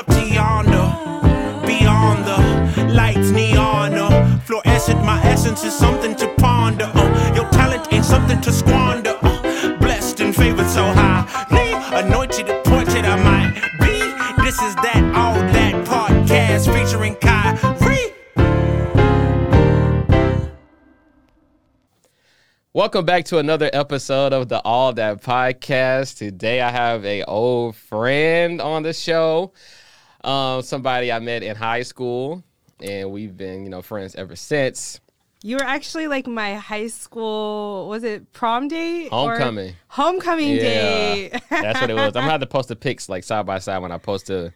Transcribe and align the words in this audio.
up 0.00 0.06
to 0.06 0.26
yonder, 0.26 0.88
beyond 1.66 2.24
the 2.24 2.94
lights 2.94 3.30
neon. 3.32 3.92
Uh, 3.94 4.38
fluorescent, 4.46 5.04
my 5.04 5.20
essence 5.24 5.62
is 5.62 5.76
something 5.76 6.16
to 6.16 6.26
ponder. 6.38 6.90
Uh, 6.94 7.34
your 7.34 7.46
talent 7.50 7.86
ain't 7.92 8.06
something 8.06 8.40
to 8.40 8.50
squander. 8.50 9.18
Uh, 9.20 9.76
blessed 9.78 10.20
and 10.20 10.34
favored 10.34 10.68
so 10.68 10.82
highly, 10.84 11.72
anointed, 12.02 12.48
appointed 12.48 13.04
I 13.04 13.16
might 13.22 13.54
be. 13.78 14.00
This 14.42 14.62
is 14.62 14.74
that 14.76 15.02
all 15.14 15.34
that 15.34 15.74
podcast 15.86 16.72
featuring 16.72 17.14
Kyrie. 17.16 18.14
Welcome 22.72 23.04
back 23.04 23.26
to 23.26 23.36
another 23.36 23.68
episode 23.74 24.32
of 24.32 24.48
the 24.48 24.62
All 24.62 24.94
That 24.94 25.22
Podcast. 25.22 26.16
Today 26.16 26.62
I 26.62 26.70
have 26.70 27.04
a 27.04 27.22
old 27.24 27.76
friend 27.76 28.62
on 28.62 28.82
the 28.82 28.94
show, 28.94 29.52
um, 30.24 30.62
somebody 30.62 31.10
I 31.12 31.18
met 31.18 31.42
in 31.42 31.56
high 31.56 31.82
school, 31.82 32.42
and 32.82 33.10
we've 33.10 33.36
been, 33.36 33.64
you 33.64 33.70
know, 33.70 33.82
friends 33.82 34.14
ever 34.14 34.36
since. 34.36 35.00
You 35.42 35.56
were 35.56 35.64
actually 35.64 36.06
like 36.06 36.26
my 36.26 36.54
high 36.54 36.88
school, 36.88 37.88
was 37.88 38.04
it 38.04 38.30
prom 38.32 38.68
date? 38.68 39.08
or- 39.10 39.30
Homecoming. 39.30 39.74
homecoming 39.88 40.56
date. 40.56 41.30
that's 41.48 41.80
what 41.80 41.88
it 41.88 41.94
was. 41.94 42.08
I'm 42.08 42.22
gonna 42.22 42.30
have 42.30 42.40
to 42.40 42.46
post 42.46 42.68
the 42.68 42.76
pics 42.86 43.08
like 43.08 43.24
side 43.24 43.46
by 43.46 43.58
side 43.58 43.78
when 43.78 43.90
I 43.92 43.98
post 43.98 44.26
the 44.26 44.52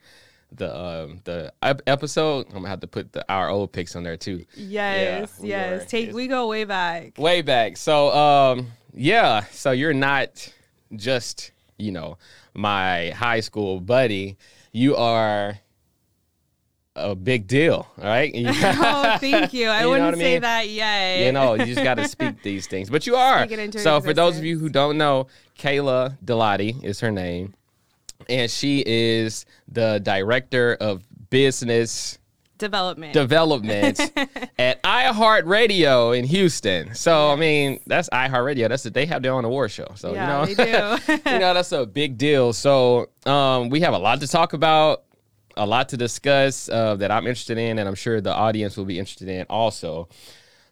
the 0.52 0.78
um, 0.78 1.20
the 1.24 1.52
episode. 1.86 2.46
I'm 2.48 2.56
gonna 2.56 2.68
have 2.68 2.80
to 2.80 2.86
put 2.86 3.12
the 3.12 3.24
our 3.32 3.48
old 3.48 3.72
pics 3.72 3.96
on 3.96 4.02
there 4.02 4.18
too. 4.18 4.44
yes, 4.54 5.40
we 5.40 5.48
yes. 5.48 5.80
were. 5.80 5.86
Take 5.88 6.12
we 6.12 6.26
go 6.26 6.48
way 6.48 6.64
back. 6.64 7.16
way 7.16 7.40
back. 7.40 7.78
So 7.78 8.10
um 8.14 8.66
yeah, 8.92 9.44
so 9.50 9.70
you're 9.72 9.94
not 9.94 10.52
just, 10.94 11.50
you 11.78 11.92
know, 11.92 12.18
my 12.52 13.10
high 13.10 13.40
school 13.40 13.80
buddy. 13.80 14.36
You 14.76 14.96
are 14.96 15.56
a 16.96 17.14
big 17.14 17.46
deal, 17.46 17.86
all 17.96 18.04
right? 18.04 18.32
oh, 18.36 19.16
thank 19.20 19.54
you. 19.54 19.68
I 19.68 19.82
You 19.82 19.88
wouldn't 19.88 20.06
what 20.06 20.14
I 20.14 20.18
say 20.18 20.32
mean? 20.32 20.42
that 20.42 20.68
yet. 20.68 21.24
you 21.24 21.30
know, 21.30 21.54
you 21.54 21.66
just 21.66 21.84
got 21.84 21.94
to 21.94 22.08
speak 22.08 22.42
these 22.42 22.66
things. 22.66 22.90
But 22.90 23.06
you 23.06 23.14
are. 23.14 23.42
Speak 23.46 23.52
it 23.52 23.58
into 23.60 23.78
So 23.78 24.00
for 24.00 24.12
those 24.12 24.36
of 24.36 24.44
you 24.44 24.58
who 24.58 24.68
don't 24.68 24.98
know, 24.98 25.28
Kayla 25.60 26.18
Delati 26.24 26.82
is 26.82 26.98
her 27.00 27.12
name. 27.12 27.54
And 28.28 28.50
she 28.50 28.82
is 28.84 29.46
the 29.68 30.00
director 30.02 30.74
of 30.80 31.04
business 31.30 32.18
Development. 32.58 33.12
development 33.12 34.00
at 34.58 34.82
iHeartRadio 34.82 36.16
in 36.16 36.24
Houston. 36.24 36.94
So 36.94 37.30
I 37.30 37.36
mean, 37.36 37.80
that's 37.86 38.08
iHeartRadio. 38.10 38.68
That's 38.68 38.84
they 38.84 39.06
have 39.06 39.22
their 39.22 39.32
own 39.32 39.44
award 39.44 39.72
show. 39.72 39.88
So 39.96 40.14
Yeah, 40.14 40.46
you 40.46 40.54
they 40.54 40.72
know, 40.72 40.98
do. 41.04 41.12
you 41.26 41.38
know 41.38 41.54
that's 41.54 41.72
a 41.72 41.84
big 41.84 42.16
deal. 42.16 42.52
So 42.52 43.10
um, 43.26 43.70
we 43.70 43.80
have 43.80 43.92
a 43.92 43.98
lot 43.98 44.20
to 44.20 44.28
talk 44.28 44.52
about, 44.52 45.02
a 45.56 45.66
lot 45.66 45.88
to 45.90 45.96
discuss 45.96 46.68
uh, 46.68 46.94
that 46.96 47.10
I'm 47.10 47.26
interested 47.26 47.58
in, 47.58 47.78
and 47.78 47.88
I'm 47.88 47.94
sure 47.96 48.20
the 48.20 48.34
audience 48.34 48.76
will 48.76 48.84
be 48.84 48.98
interested 48.98 49.28
in 49.28 49.46
also. 49.50 50.08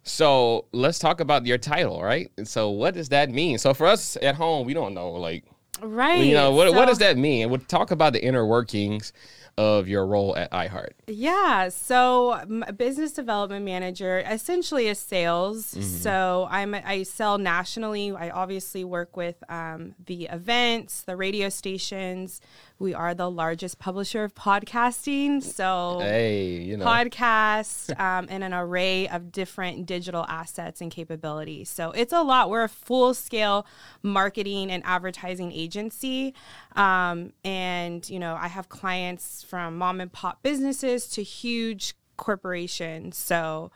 So 0.04 0.66
let's 0.72 0.98
talk 0.98 1.20
about 1.20 1.46
your 1.46 1.58
title, 1.58 2.02
right? 2.02 2.30
And 2.36 2.46
so 2.46 2.70
what 2.70 2.94
does 2.94 3.08
that 3.10 3.30
mean? 3.30 3.58
So 3.58 3.74
for 3.74 3.86
us 3.86 4.16
at 4.22 4.34
home, 4.34 4.66
we 4.66 4.74
don't 4.74 4.94
know 4.94 5.12
like 5.12 5.44
right. 5.80 6.24
you 6.24 6.34
know 6.34 6.52
what 6.52 6.72
what 6.74 6.86
does 6.86 6.98
that 6.98 7.16
mean? 7.16 7.50
We'll 7.50 7.60
talk 7.60 7.90
about 7.90 8.12
the 8.12 8.24
inner 8.24 8.46
workings 8.46 9.12
of 9.58 9.88
your 9.88 10.06
role 10.06 10.36
at 10.36 10.50
iHeart. 10.50 10.92
Yeah, 11.06 11.68
so 11.68 12.40
business 12.76 13.12
development 13.12 13.64
manager, 13.64 14.18
essentially 14.20 14.88
is 14.88 14.98
sales. 14.98 15.74
Mm-hmm. 15.74 15.82
So 15.82 16.48
I'm 16.50 16.74
I 16.74 17.02
sell 17.02 17.38
nationally. 17.38 18.12
I 18.12 18.30
obviously 18.30 18.84
work 18.84 19.16
with 19.16 19.42
um, 19.48 19.94
the 20.06 20.24
events, 20.24 21.02
the 21.02 21.16
radio 21.16 21.48
stations. 21.48 22.40
We 22.78 22.94
are 22.94 23.14
the 23.14 23.30
largest 23.30 23.78
publisher 23.78 24.24
of 24.24 24.34
podcasting. 24.34 25.42
So 25.42 25.98
Hey, 26.00 26.60
you 26.60 26.76
know. 26.76 26.84
podcast 26.84 27.90
um, 28.00 28.26
and 28.28 28.42
an 28.42 28.52
array 28.52 29.08
of 29.08 29.30
different 29.30 29.86
digital 29.86 30.24
assets 30.28 30.80
and 30.80 30.90
capabilities. 30.90 31.70
So 31.70 31.90
it's 31.92 32.12
a 32.12 32.22
lot. 32.22 32.50
We're 32.50 32.64
a 32.64 32.68
full 32.68 33.14
scale 33.14 33.66
marketing 34.02 34.70
and 34.70 34.82
advertising 34.84 35.52
agency. 35.52 36.34
Um, 36.74 37.32
and, 37.44 38.08
you 38.08 38.18
know, 38.18 38.36
I 38.40 38.48
have 38.48 38.68
clients 38.68 39.42
from 39.42 39.78
mom 39.78 40.00
and 40.00 40.12
pop 40.12 40.42
businesses 40.42 41.06
to 41.10 41.22
huge 41.22 41.94
corporations. 42.16 43.16
So, 43.16 43.70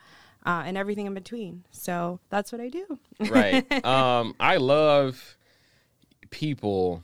uh, 0.45 0.63
and 0.65 0.77
everything 0.77 1.05
in 1.05 1.13
between. 1.13 1.63
So 1.71 2.19
that's 2.29 2.51
what 2.51 2.61
I 2.61 2.69
do. 2.69 2.99
right. 3.19 3.65
Um, 3.85 4.33
I 4.39 4.57
love 4.57 5.37
people 6.29 7.03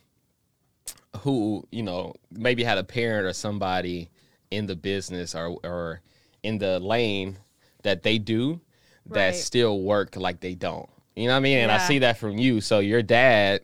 who 1.19 1.65
you 1.71 1.83
know 1.83 2.13
maybe 2.31 2.63
had 2.63 2.77
a 2.77 2.83
parent 2.83 3.25
or 3.25 3.33
somebody 3.33 4.09
in 4.51 4.65
the 4.67 4.75
business 4.75 5.35
or 5.35 5.57
or 5.63 6.01
in 6.43 6.57
the 6.57 6.79
lane 6.79 7.37
that 7.83 8.03
they 8.03 8.17
do 8.17 8.59
that 9.07 9.25
Right. 9.27 9.35
still 9.35 9.81
work 9.81 10.15
like 10.15 10.39
they 10.39 10.55
don't. 10.55 10.89
You 11.15 11.27
know 11.27 11.33
what 11.33 11.37
I 11.37 11.41
mean? 11.41 11.57
And 11.59 11.71
I 11.71 11.77
see 11.77 11.99
that 11.99 12.17
from 12.17 12.37
you. 12.37 12.61
So 12.61 12.79
your 12.79 13.01
dad 13.03 13.61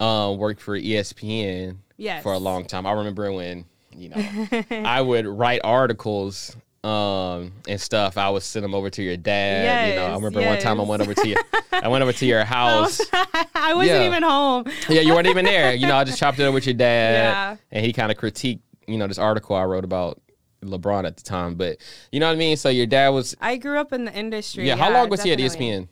um, 0.00 0.36
worked 0.38 0.60
for 0.60 0.76
ESPN 0.78 1.78
Yes. 1.96 2.22
for 2.22 2.32
a 2.32 2.38
long 2.38 2.64
time. 2.66 2.84
I 2.86 2.92
remember 2.92 3.32
when 3.32 3.64
you 3.96 4.08
know 4.10 4.22
I 4.70 5.00
would 5.00 5.26
write 5.26 5.60
articles 5.64 6.56
um 6.84 7.52
and 7.66 7.80
stuff. 7.80 8.18
I 8.18 8.28
would 8.30 8.42
send 8.42 8.62
them 8.64 8.74
over 8.74 8.90
to 8.90 9.02
your 9.02 9.16
dad. 9.16 9.88
you 9.88 9.94
know, 9.96 10.02
I 10.04 10.08
Yes, 10.10 10.16
remember 10.16 10.42
one 10.42 10.58
time 10.60 10.80
I 10.80 10.84
went 10.84 11.02
over 11.02 11.14
to 11.14 11.28
your 11.28 11.38
I 11.72 11.88
went 11.88 12.02
over 12.02 12.12
to 12.12 12.26
your 12.26 12.44
house. 12.56 13.00
I 13.54 13.72
wasn't 13.74 14.00
Yeah. 14.00 14.06
even 14.06 14.22
home. 14.22 14.64
yeah, 14.88 15.00
you 15.00 15.14
weren't 15.14 15.26
even 15.26 15.44
there. 15.46 15.74
You 15.74 15.86
know, 15.86 15.96
I 15.96 16.04
just 16.04 16.18
chopped 16.18 16.38
it 16.38 16.44
up 16.44 16.52
with 16.54 16.66
your 16.66 16.74
dad, 16.74 17.12
Yeah. 17.14 17.56
and 17.72 17.84
he 17.86 17.92
kind 17.92 18.12
of 18.12 18.18
critiqued, 18.18 18.60
you 18.86 18.98
know, 18.98 19.06
this 19.06 19.18
article 19.18 19.56
I 19.56 19.64
wrote 19.64 19.84
about 19.84 20.20
LeBron 20.62 21.06
at 21.06 21.16
the 21.16 21.22
time. 21.22 21.54
But 21.54 21.78
you 22.12 22.20
know 22.20 22.26
what 22.26 22.32
I 22.34 22.36
mean. 22.36 22.56
So 22.56 22.68
your 22.68 22.86
dad 22.86 23.08
was, 23.10 23.34
I 23.40 23.56
grew 23.56 23.78
up 23.78 23.92
in 23.92 24.04
the 24.04 24.12
industry. 24.14 24.66
yeah. 24.66 24.76
How 24.76 24.92
long 24.92 25.08
was 25.08 25.20
definitely. 25.20 25.42
he 25.44 25.72
at 25.72 25.80
ESPN? 25.80 25.88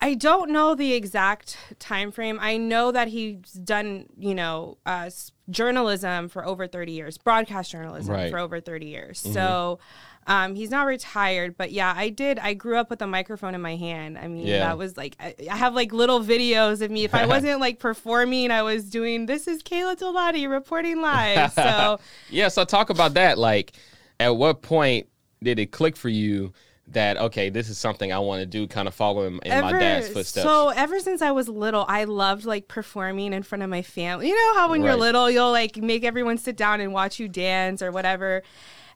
I 0.00 0.14
don't 0.14 0.50
know 0.50 0.74
the 0.74 0.92
exact 0.92 1.56
time 1.78 2.12
frame. 2.12 2.38
I 2.40 2.56
know 2.58 2.92
that 2.92 3.08
he's 3.08 3.52
done, 3.52 4.06
you 4.18 4.34
know, 4.34 4.78
uh, 4.84 5.10
journalism 5.50 6.28
for 6.28 6.44
over 6.46 6.66
30 6.66 6.92
years, 6.92 7.18
broadcast 7.18 7.70
journalism 7.70 8.14
Right. 8.14 8.30
for 8.30 8.38
over 8.38 8.60
30 8.60 8.86
years. 8.86 9.18
So 9.20 9.78
um, 10.26 10.54
he's 10.54 10.70
not 10.70 10.86
retired, 10.86 11.56
but 11.56 11.72
yeah, 11.72 11.92
I 11.96 12.10
did. 12.10 12.38
I 12.40 12.54
grew 12.54 12.76
up 12.76 12.90
with 12.90 13.00
a 13.00 13.06
microphone 13.06 13.54
in 13.54 13.60
my 13.62 13.76
hand. 13.76 14.18
I 14.18 14.26
mean, 14.28 14.46
Yeah. 14.46 14.58
that 14.60 14.76
was 14.78 14.96
like, 14.96 15.16
I, 15.20 15.34
I 15.50 15.56
have 15.56 15.74
like 15.74 15.92
little 15.92 16.20
videos 16.20 16.82
of 16.82 16.90
me. 16.90 17.04
If 17.04 17.14
I 17.14 17.26
wasn't 17.34 17.60
like 17.60 17.78
performing, 17.78 18.50
I 18.50 18.62
was 18.62 18.90
doing, 18.90 19.26
this 19.26 19.46
is 19.48 19.62
Kayla 19.62 19.96
Delati 19.96 20.48
reporting 20.50 21.00
live. 21.00 21.52
So 21.54 22.00
Yeah. 22.28 22.48
So 22.48 22.64
talk 22.64 22.90
about 22.90 23.14
that. 23.14 23.38
Like, 23.38 23.72
at 24.20 24.36
what 24.36 24.62
point 24.62 25.08
did 25.42 25.58
it 25.58 25.70
click 25.70 25.96
for 25.96 26.08
you 26.08 26.52
that 26.88 27.16
okay, 27.16 27.50
this 27.50 27.68
is 27.68 27.78
something 27.78 28.12
I 28.12 28.18
want 28.20 28.40
to 28.40 28.46
do? 28.46 28.66
Kind 28.66 28.86
of 28.88 28.94
follow 28.94 29.22
in, 29.26 29.38
in 29.40 29.60
my 29.60 29.72
dad's 29.72 30.08
footsteps. 30.08 30.44
So 30.44 30.68
ever 30.68 31.00
since 31.00 31.20
I 31.22 31.32
was 31.32 31.48
little, 31.48 31.84
I 31.88 32.04
loved 32.04 32.44
like 32.44 32.68
performing 32.68 33.32
in 33.32 33.42
front 33.42 33.62
of 33.62 33.70
my 33.70 33.82
family. 33.82 34.28
You 34.28 34.34
know 34.34 34.60
how 34.60 34.70
when 34.70 34.82
you're 34.82 34.94
little, 34.96 35.30
you'll 35.30 35.50
like 35.52 35.76
make 35.76 36.04
everyone 36.04 36.38
sit 36.38 36.56
down 36.56 36.80
and 36.80 36.92
watch 36.92 37.18
you 37.18 37.28
dance 37.28 37.82
or 37.82 37.90
whatever. 37.90 38.42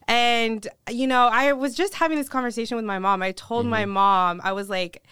And 0.07 0.67
you 0.89 1.07
know, 1.07 1.27
I 1.31 1.53
was 1.53 1.75
just 1.75 1.95
having 1.95 2.17
this 2.17 2.29
conversation 2.29 2.75
with 2.75 2.85
my 2.85 2.99
mom. 2.99 3.21
I 3.21 3.31
told 3.33 3.65
my 3.65 3.83
Mm-hmm. 3.83 3.91
mom, 3.91 4.41
I 4.43 4.51
was 4.53 4.69
like, 4.69 5.03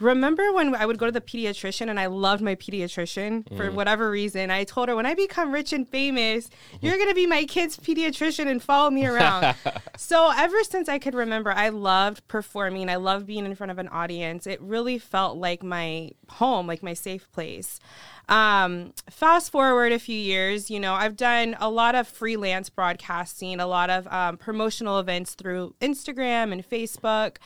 Remember 0.00 0.52
when 0.52 0.74
I 0.74 0.86
would 0.86 0.98
go 0.98 1.06
to 1.06 1.12
the 1.12 1.20
pediatrician 1.20 1.88
and 1.88 2.00
I 2.00 2.06
loved 2.06 2.42
my 2.42 2.56
pediatrician 2.56 3.46
for 3.56 3.70
Mm. 3.70 3.74
whatever 3.74 4.10
reason? 4.10 4.50
I 4.50 4.64
told 4.64 4.88
her, 4.88 4.96
when 4.96 5.06
I 5.06 5.14
become 5.14 5.52
rich 5.52 5.72
and 5.72 5.88
famous, 5.88 6.50
you're 6.80 6.96
going 6.96 7.08
to 7.08 7.14
be 7.14 7.26
my 7.26 7.44
kid's 7.44 7.76
pediatrician 7.76 8.46
and 8.48 8.60
follow 8.62 8.90
me 8.90 9.06
around. 9.06 9.54
so, 9.96 10.32
ever 10.36 10.64
since 10.64 10.88
I 10.88 10.98
could 10.98 11.14
remember, 11.14 11.52
I 11.52 11.68
loved 11.68 12.26
performing. 12.26 12.88
I 12.88 12.96
loved 12.96 13.26
being 13.26 13.46
in 13.46 13.54
front 13.54 13.70
of 13.70 13.78
an 13.78 13.88
audience. 13.88 14.46
It 14.46 14.60
really 14.60 14.98
felt 14.98 15.36
like 15.38 15.62
my 15.62 16.10
home, 16.28 16.66
like 16.66 16.82
my 16.82 16.94
safe 16.94 17.30
place. 17.30 17.78
Um, 18.26 18.94
fast 19.10 19.52
forward 19.52 19.92
a 19.92 19.98
few 19.98 20.18
years, 20.18 20.70
you 20.70 20.80
know, 20.80 20.94
I've 20.94 21.14
done 21.14 21.54
a 21.60 21.68
lot 21.68 21.94
of 21.94 22.08
freelance 22.08 22.70
broadcasting, 22.70 23.60
a 23.60 23.66
lot 23.66 23.90
of 23.90 24.06
um, 24.10 24.38
promotional 24.38 24.98
events 24.98 25.34
through 25.34 25.74
Instagram 25.82 26.50
and 26.50 26.66
Facebook. 26.66 27.36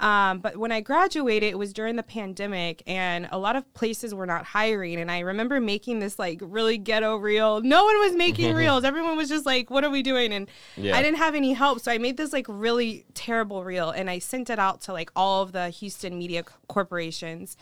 Um, 0.00 0.40
but 0.40 0.56
when 0.56 0.72
I 0.72 0.80
graduated, 0.80 1.50
it 1.50 1.58
was 1.58 1.72
during 1.72 1.85
the 1.94 2.02
pandemic, 2.02 2.82
and 2.88 3.28
a 3.30 3.38
lot 3.38 3.54
of 3.54 3.72
places 3.74 4.12
were 4.12 4.26
not 4.26 4.44
hiring. 4.44 4.96
And 4.98 5.08
I 5.08 5.20
remember 5.20 5.60
making 5.60 6.00
this 6.00 6.18
like 6.18 6.40
really 6.42 6.78
ghetto 6.78 7.14
reel. 7.16 7.60
No 7.60 7.84
one 7.84 7.96
was 8.00 8.16
making 8.16 8.52
reels. 8.56 8.82
Everyone 8.82 9.16
was 9.16 9.28
just 9.28 9.46
like, 9.46 9.70
"What 9.70 9.84
are 9.84 9.90
we 9.90 10.02
doing?" 10.02 10.32
And 10.32 10.48
Yeah. 10.76 10.96
I 10.96 11.02
didn't 11.02 11.18
have 11.18 11.36
any 11.36 11.52
help, 11.52 11.78
so 11.78 11.92
I 11.92 11.98
made 11.98 12.16
this 12.16 12.32
like 12.32 12.46
really 12.48 13.04
terrible 13.14 13.62
reel, 13.62 13.90
and 13.90 14.10
I 14.10 14.18
sent 14.18 14.50
it 14.50 14.58
out 14.58 14.80
to 14.82 14.92
like 14.92 15.12
all 15.14 15.42
of 15.42 15.52
the 15.52 15.68
Houston 15.68 16.18
media 16.18 16.42
c- 16.42 16.52
corporations. 16.66 17.56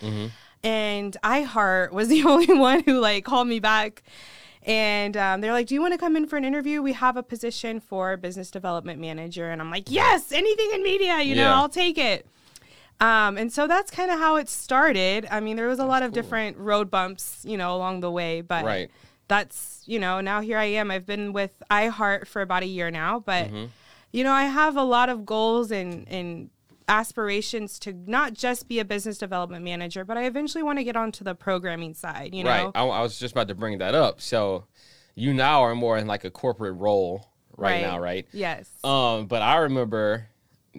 And 0.62 1.14
iHeart 1.22 1.92
was 1.92 2.08
the 2.14 2.22
only 2.24 2.54
one 2.54 2.82
who 2.84 2.98
like 3.00 3.26
called 3.26 3.48
me 3.48 3.60
back. 3.60 4.02
And 4.66 5.14
um, 5.18 5.42
they're 5.42 5.52
like, 5.52 5.66
"Do 5.66 5.74
you 5.74 5.82
want 5.82 5.92
to 5.92 5.98
come 5.98 6.16
in 6.16 6.26
for 6.26 6.38
an 6.38 6.44
interview? 6.46 6.80
We 6.80 6.94
have 6.94 7.18
a 7.18 7.22
position 7.22 7.80
for 7.80 8.16
business 8.16 8.50
development 8.50 8.98
manager." 8.98 9.50
And 9.50 9.60
I'm 9.60 9.70
like, 9.70 9.90
"Yes, 9.90 10.32
anything 10.32 10.70
in 10.72 10.82
media, 10.82 11.20
you 11.20 11.34
know, 11.34 11.50
I'll 11.50 11.68
take 11.68 11.98
it." 11.98 12.26
Um, 13.00 13.36
and 13.36 13.52
so 13.52 13.66
that's 13.66 13.90
kind 13.90 14.10
of 14.10 14.18
how 14.18 14.36
it 14.36 14.48
started. 14.48 15.26
I 15.30 15.40
mean, 15.40 15.56
there 15.56 15.68
was 15.68 15.78
a 15.78 15.84
lot 15.84 16.02
of 16.02 16.12
different 16.12 16.56
road 16.56 16.90
bumps, 16.90 17.42
you 17.44 17.56
know, 17.56 17.74
along 17.74 18.00
the 18.00 18.10
way, 18.10 18.40
but 18.40 18.64
Right. 18.64 18.90
that's 19.28 19.82
you 19.86 19.98
know 19.98 20.20
now 20.20 20.40
here 20.40 20.58
I 20.58 20.64
am. 20.64 20.90
I've 20.90 21.06
been 21.06 21.32
with 21.32 21.62
iHeart 21.70 22.26
for 22.26 22.40
about 22.42 22.62
a 22.62 22.66
year 22.66 22.90
now, 22.90 23.18
but 23.20 23.50
you 24.12 24.24
know 24.24 24.32
I 24.32 24.44
have 24.44 24.76
a 24.76 24.82
lot 24.84 25.08
of 25.08 25.26
goals 25.26 25.70
and 25.70 26.08
and 26.08 26.50
aspirations 26.88 27.78
to 27.80 27.92
not 28.06 28.34
just 28.34 28.68
be 28.68 28.78
a 28.78 28.84
business 28.84 29.18
development 29.18 29.64
manager, 29.64 30.04
but 30.04 30.16
I 30.16 30.24
eventually 30.26 30.62
want 30.62 30.78
to 30.78 30.84
get 30.84 30.96
onto 30.96 31.24
the 31.24 31.34
programming 31.34 31.94
side. 31.94 32.34
You 32.34 32.44
know, 32.44 32.50
Right. 32.50 32.70
I, 32.74 32.84
I 32.84 33.02
was 33.02 33.18
just 33.18 33.32
about 33.32 33.48
to 33.48 33.54
bring 33.54 33.78
that 33.78 33.94
up. 33.94 34.20
So 34.20 34.64
you 35.14 35.32
now 35.34 35.62
are 35.62 35.74
more 35.74 35.96
in 35.98 36.06
like 36.06 36.24
a 36.24 36.30
corporate 36.30 36.76
role 36.76 37.26
right, 37.56 37.80
now, 37.80 37.98
right? 37.98 38.26
Yes. 38.32 38.68
Um, 38.84 39.26
but 39.26 39.42
I 39.42 39.56
remember 39.58 40.26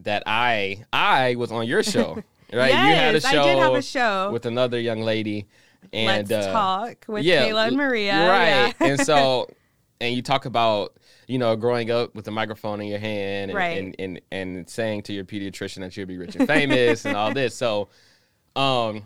that 0.04 0.24
I 0.26 0.84
I 0.94 1.36
was 1.36 1.52
on 1.52 1.68
your 1.68 1.84
show, 1.84 2.22
right? 2.54 2.70
you 2.72 2.76
had 2.76 3.12
a 3.16 3.18
Yes, 3.18 3.26
I 3.26 3.32
show. 3.34 3.44
did 3.46 3.58
have 3.60 3.74
a 3.76 3.82
show. 3.82 4.30
with 4.32 4.46
another 4.46 4.80
young 4.80 5.02
lady, 5.02 5.48
and 5.94 6.30
Let's 6.30 6.48
uh, 6.48 6.52
talk 6.52 7.06
with 7.08 7.24
yeah, 7.24 7.46
Kayla 7.48 7.68
and 7.68 7.78
Maria. 7.78 8.14
right? 8.30 8.74
Yeah. 8.80 8.88
and 8.88 9.00
so, 9.02 9.48
and 10.02 10.16
you 10.16 10.22
talk 10.22 10.46
about 10.46 10.94
you 11.28 11.38
know 11.38 11.56
growing 11.56 11.90
up 11.92 12.14
with 12.16 12.28
a 12.28 12.32
microphone 12.32 12.82
in 12.82 12.88
your 12.88 13.00
hand, 13.00 13.52
and 13.52 13.58
Right. 13.58 13.78
and, 13.78 13.96
and 14.00 14.22
and 14.32 14.70
saying 14.70 15.04
to 15.04 15.14
your 15.14 15.24
pediatrician 15.26 15.80
that 15.80 15.96
you'll 15.96 16.08
be 16.08 16.18
rich 16.18 16.36
and 16.36 16.48
famous 16.48 17.06
and 17.06 17.16
all 17.18 17.34
this. 17.34 17.56
So, 17.56 17.90
um, 18.56 19.04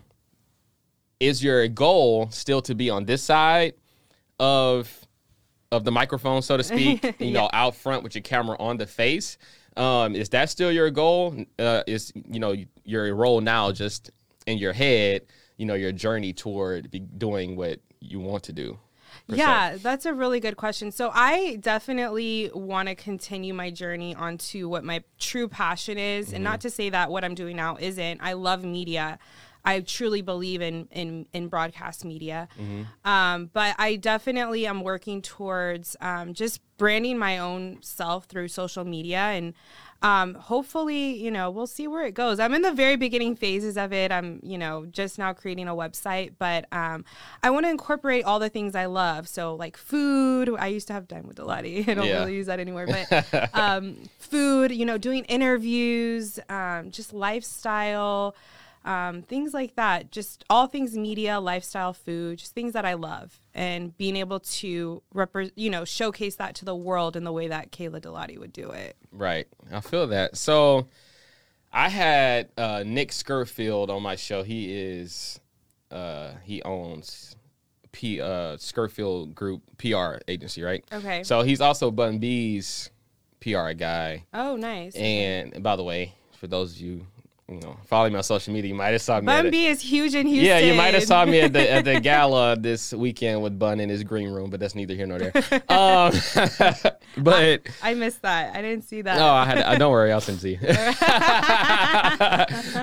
is 1.19 1.43
your 1.43 1.67
goal 1.67 2.29
still 2.31 2.61
to 2.63 2.75
be 2.75 2.89
on 2.89 3.05
this 3.05 3.21
side 3.23 3.73
of 4.39 5.05
of 5.71 5.83
the 5.83 5.91
microphone, 5.91 6.41
so 6.41 6.57
to 6.57 6.63
speak? 6.63 7.15
You 7.19 7.31
know, 7.31 7.49
out 7.53 7.75
front 7.75 8.03
with 8.03 8.15
your 8.15 8.21
camera 8.23 8.55
on 8.59 8.77
the 8.77 8.87
face. 8.87 9.37
Um, 9.79 10.15
is 10.15 10.29
that 10.29 10.49
still 10.49 10.71
your 10.71 10.89
goal? 10.91 11.45
Uh, 11.57 11.83
is 11.87 12.11
you 12.29 12.39
know 12.39 12.53
your 12.83 13.15
role 13.15 13.41
now 13.41 13.71
just 13.71 14.11
in 14.45 14.57
your 14.57 14.73
head? 14.73 15.21
You 15.57 15.65
know, 15.65 15.73
your 15.75 15.91
journey 15.91 16.33
toward 16.33 16.91
be 16.91 16.99
doing 16.99 17.55
what 17.55 17.79
you 18.01 18.19
want 18.19 18.43
to 18.43 18.53
do. 18.53 18.77
per 19.27 19.35
se? 19.35 19.37
Yeah, 19.39 19.77
that's 19.81 20.05
a 20.05 20.13
really 20.13 20.39
good 20.39 20.57
question. 20.57 20.91
So 20.91 21.11
I 21.13 21.57
definitely 21.57 22.51
want 22.53 22.87
to 22.89 22.95
continue 22.95 23.53
my 23.53 23.69
journey 23.71 24.15
onto 24.15 24.69
what 24.69 24.83
my 24.83 25.03
true 25.17 25.47
passion 25.47 25.97
is, 25.97 26.27
and 26.27 26.35
Mm-hmm. 26.35 26.43
not 26.43 26.61
to 26.61 26.69
say 26.69 26.89
that 26.89 27.09
what 27.11 27.23
I'm 27.23 27.35
doing 27.35 27.55
now 27.55 27.77
isn't. 27.79 28.21
I 28.21 28.33
love 28.33 28.63
media. 28.63 29.17
I 29.65 29.81
truly 29.81 30.21
believe 30.21 30.61
in 30.61 30.87
in, 30.91 31.25
in 31.33 31.47
broadcast 31.47 32.05
media, 32.05 32.47
Mm-hmm. 32.59 33.09
um, 33.09 33.49
but 33.53 33.75
I 33.77 33.95
definitely 33.97 34.65
am 34.67 34.81
working 34.81 35.21
towards 35.21 35.95
um, 36.01 36.33
just 36.33 36.61
branding 36.77 37.17
my 37.17 37.37
own 37.39 37.77
self 37.81 38.25
through 38.25 38.47
social 38.49 38.85
media 38.85 39.19
and. 39.19 39.53
Um, 40.01 40.35
hopefully, 40.35 41.17
you 41.21 41.29
know, 41.29 41.51
we'll 41.51 41.67
see 41.67 41.85
where 41.85 42.05
it 42.05 42.13
goes. 42.13 42.39
I'm 42.39 42.53
in 42.53 42.61
the 42.61 42.71
very 42.71 42.95
beginning 42.95 43.35
phases 43.35 43.75
of 43.77 43.91
it. 43.91 44.13
I'm, 44.13 44.39
you 44.43 44.57
know, 44.57 44.85
just 44.85 45.19
now 45.19 45.33
creating 45.33 45.67
a 45.67 45.73
website, 45.75 46.35
but 46.39 46.71
um, 46.71 47.03
I 47.43 47.49
want 47.49 47.65
to 47.65 47.69
incorporate 47.69 48.23
all 48.23 48.39
the 48.39 48.47
things 48.47 48.75
I 48.75 48.85
love. 48.85 49.27
So, 49.27 49.55
like 49.55 49.75
food. 49.75 50.55
I 50.57 50.67
used 50.67 50.87
to 50.87 50.93
have 50.93 51.09
time 51.09 51.27
with 51.27 51.35
Delati. 51.35 51.85
I 51.89 51.95
don't 51.95 52.07
Yeah. 52.07 52.19
really 52.19 52.33
use 52.35 52.45
that 52.45 52.61
anymore, 52.61 52.87
but 52.87 53.49
um, 53.53 53.97
food. 54.19 54.71
You 54.71 54.85
know, 54.85 54.97
doing 54.97 55.25
interviews, 55.25 56.39
um, 56.47 56.91
just 56.91 57.11
lifestyle, 57.11 58.35
um, 58.85 59.21
things 59.21 59.53
like 59.53 59.75
that. 59.75 60.11
Just 60.11 60.45
all 60.49 60.67
things 60.67 60.97
media, 60.97 61.39
lifestyle, 61.39 61.93
food, 61.93 62.39
just 62.39 62.53
things 62.53 62.73
that 62.73 62.85
I 62.85 62.93
love, 62.93 63.39
and 63.53 63.95
being 63.97 64.15
able 64.15 64.39
to 64.39 65.01
repre- 65.13 65.51
you 65.55 65.69
know, 65.69 65.85
showcase 65.85 66.35
that 66.37 66.55
to 66.55 66.65
the 66.65 66.75
world 66.75 67.15
in 67.15 67.23
the 67.23 67.31
way 67.31 67.47
that 67.47 67.71
Kayla 67.71 68.01
Delati 68.01 68.37
would 68.37 68.53
do 68.53 68.71
it. 68.71 68.95
Right. 69.11 69.47
I 69.71 69.81
feel 69.81 70.07
that. 70.07 70.37
So 70.37 70.87
I 71.71 71.89
had 71.89 72.49
uh, 72.57 72.83
Nick 72.85 73.09
Skirfield 73.09 73.89
on 73.89 74.01
my 74.01 74.15
show. 74.15 74.43
He 74.43 74.73
is 74.73 75.39
uh, 75.91 76.31
he 76.43 76.61
owns 76.63 77.35
P 77.91 78.21
uh, 78.21 78.57
Skirfield 78.57 79.35
Group 79.35 79.61
PR 79.77 80.15
agency, 80.27 80.63
right? 80.63 80.83
Okay. 80.91 81.23
So 81.23 81.41
he's 81.41 81.61
also 81.61 81.91
Bun 81.91 82.19
B's 82.19 82.91
PR 83.41 83.71
guy. 83.71 84.25
Oh, 84.33 84.55
nice. 84.55 84.95
And 84.95 85.61
by 85.61 85.75
the 85.75 85.83
way, 85.83 86.13
for 86.33 86.47
those 86.47 86.73
of 86.73 86.81
you 86.81 87.05
you 87.49 87.59
know 87.59 87.75
following 87.85 88.13
me 88.13 88.17
on 88.17 88.23
social 88.23 88.53
media, 88.53 88.69
you 88.69 88.75
might 88.75 88.89
have 88.89 89.01
saw 89.01 89.19
me. 89.19 89.25
Bun 89.25 89.47
a- 89.47 89.65
is 89.65 89.81
huge 89.81 90.13
in 90.15 90.27
Houston. 90.27 90.45
yeah, 90.45 90.59
you 90.59 90.73
might 90.75 90.93
have 90.93 91.03
saw 91.03 91.25
me 91.25 91.39
at 91.41 91.51
the 91.53 91.71
at 91.71 91.83
the 91.85 91.99
gala 91.99 92.55
this 92.59 92.93
weekend 92.93 93.41
with 93.41 93.57
Bun 93.57 93.79
in 93.79 93.89
his 93.89 94.03
green 94.03 94.29
room, 94.29 94.49
but 94.49 94.59
that's 94.59 94.75
neither 94.75 94.93
here 94.93 95.07
nor 95.07 95.19
there. 95.19 95.33
Um, 95.69 96.13
but 97.17 97.61
I 97.81 97.93
missed 97.95 98.21
that. 98.21 98.55
I 98.55 98.61
didn't 98.61 98.83
see 98.83 99.01
that. 99.01 99.17
no, 99.17 99.27
I 99.27 99.45
had. 99.45 99.59
I 99.59 99.77
don't 99.77 99.91
worry, 99.91 100.11
I'll 100.11 100.21
send 100.21 100.41
you. 100.43 100.57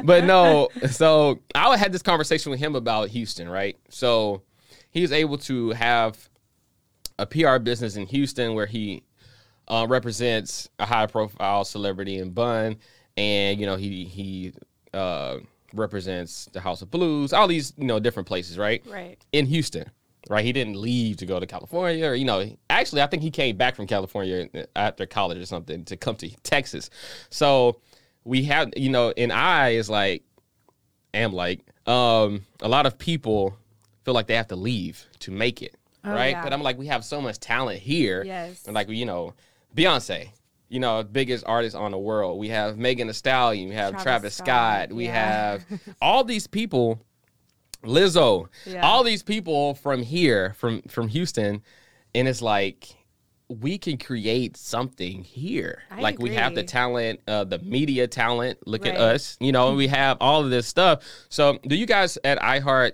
but 0.05 0.25
no, 0.25 0.69
so 0.91 1.41
I 1.55 1.77
had 1.77 1.93
this 1.93 2.03
conversation 2.03 2.51
with 2.51 2.61
him 2.61 2.75
about 2.75 3.09
Houston, 3.09 3.49
right? 3.49 3.77
So 3.89 4.43
he 4.91 5.03
was 5.03 5.13
able 5.13 5.39
to 5.39 5.71
have 5.71 6.29
a 7.19 7.27
PR 7.27 7.59
business 7.59 7.97
in 7.97 8.07
Houston 8.07 8.55
where 8.55 8.67
he 8.67 9.03
uh, 9.69 9.87
represents 9.89 10.69
a 10.79 10.87
high 10.87 11.07
profile 11.07 11.65
celebrity 11.65 12.19
in 12.19 12.31
Bun, 12.31 12.77
and 13.17 13.61
you 13.61 13.67
know 13.67 13.77
he 13.77 14.05
he 14.05 14.53
uh, 14.95 15.39
represents 15.73 16.47
the 16.53 16.61
House 16.61 16.83
of 16.83 16.91
Blues, 16.91 17.33
all 17.33 17.49
these 17.49 17.73
you 17.77 17.85
know 17.87 17.99
different 18.01 18.27
places, 18.29 18.59
right? 18.59 18.83
Right. 18.87 19.19
In 19.33 19.47
Houston, 19.47 19.91
right? 20.29 20.45
He 20.45 20.53
didn't 20.53 20.77
leave 20.77 21.17
to 21.19 21.27
go 21.27 21.39
to 21.41 21.47
California, 21.47 22.07
or 22.07 22.15
you 22.15 22.25
know, 22.25 22.51
actually, 22.71 23.03
I 23.03 23.07
think 23.07 23.23
he 23.23 23.31
came 23.31 23.57
back 23.57 23.75
from 23.77 23.87
California 23.87 24.49
after 24.75 25.07
college 25.07 25.39
or 25.39 25.47
something 25.47 25.85
to 25.87 25.97
come 25.97 26.17
to 26.17 26.31
Texas. 26.43 26.91
So 27.31 27.81
we 28.25 28.45
have, 28.45 28.71
you 28.77 28.91
know, 28.91 29.13
and 29.17 29.33
I 29.33 29.71
is 29.71 29.89
like, 29.89 30.25
am 31.15 31.33
like, 31.33 31.61
um, 31.87 32.45
a 32.61 32.69
lot 32.69 32.87
of 32.87 32.99
people 32.99 33.57
feel 34.05 34.15
like 34.15 34.27
they 34.27 34.35
have 34.37 34.49
to 34.49 34.57
leave 34.57 35.05
to 35.21 35.31
make 35.31 35.63
it, 35.63 35.77
right? 36.05 36.31
yeah. 36.31 36.43
But 36.43 36.53
I'm 36.53 36.63
like, 36.63 36.77
we 36.79 36.87
have 36.89 37.05
so 37.05 37.21
much 37.21 37.39
talent 37.39 37.81
here, 37.81 38.25
Yes. 38.25 38.65
and 38.67 38.75
like, 38.75 38.89
you 38.89 39.05
know, 39.07 39.35
Beyonce. 39.77 40.31
You 40.69 40.81
know, 40.81 41.03
biggest 41.05 41.45
artist 41.47 41.77
on 41.77 41.93
the 41.93 41.99
world. 41.99 42.39
We 42.41 42.49
have 42.49 42.77
Megan 42.77 43.07
Thee 43.07 43.13
Stallion. 43.13 43.69
We 43.69 43.75
have 43.77 43.93
Travis, 43.93 44.03
Travis 44.05 44.35
Scott. 44.35 44.47
Scott, 44.89 44.93
We 44.97 45.05
yeah. 45.05 45.13
have 45.61 45.65
all 46.03 46.25
these 46.25 46.47
people 46.47 47.01
Lizzo, 47.85 48.49
Yeah. 48.65 48.85
all 48.85 49.05
these 49.05 49.23
people 49.23 49.75
from 49.75 50.03
here, 50.03 50.55
from 50.59 50.83
from 50.83 51.09
Houston, 51.09 51.63
and 52.15 52.27
it's 52.27 52.43
like 52.43 52.97
we 53.49 53.79
can 53.79 53.97
create 53.97 54.57
something 54.57 55.23
here. 55.23 55.83
I 55.91 56.01
like 56.01 56.19
we 56.19 56.35
have 56.35 56.57
the 56.57 56.65
talent, 56.65 57.21
uh, 57.29 57.45
the 57.45 57.61
media 57.61 58.09
talent. 58.09 58.67
Look 58.67 58.85
at 58.87 58.97
us, 58.97 59.37
you 59.39 59.53
know. 59.53 59.73
We 59.75 59.87
have 59.87 60.17
all 60.21 60.43
of 60.43 60.51
this 60.51 60.67
stuff. 60.67 61.05
So, 61.29 61.59
do 61.65 61.77
you 61.77 61.87
guys 61.87 62.19
at 62.25 62.41
iHeart, 62.41 62.93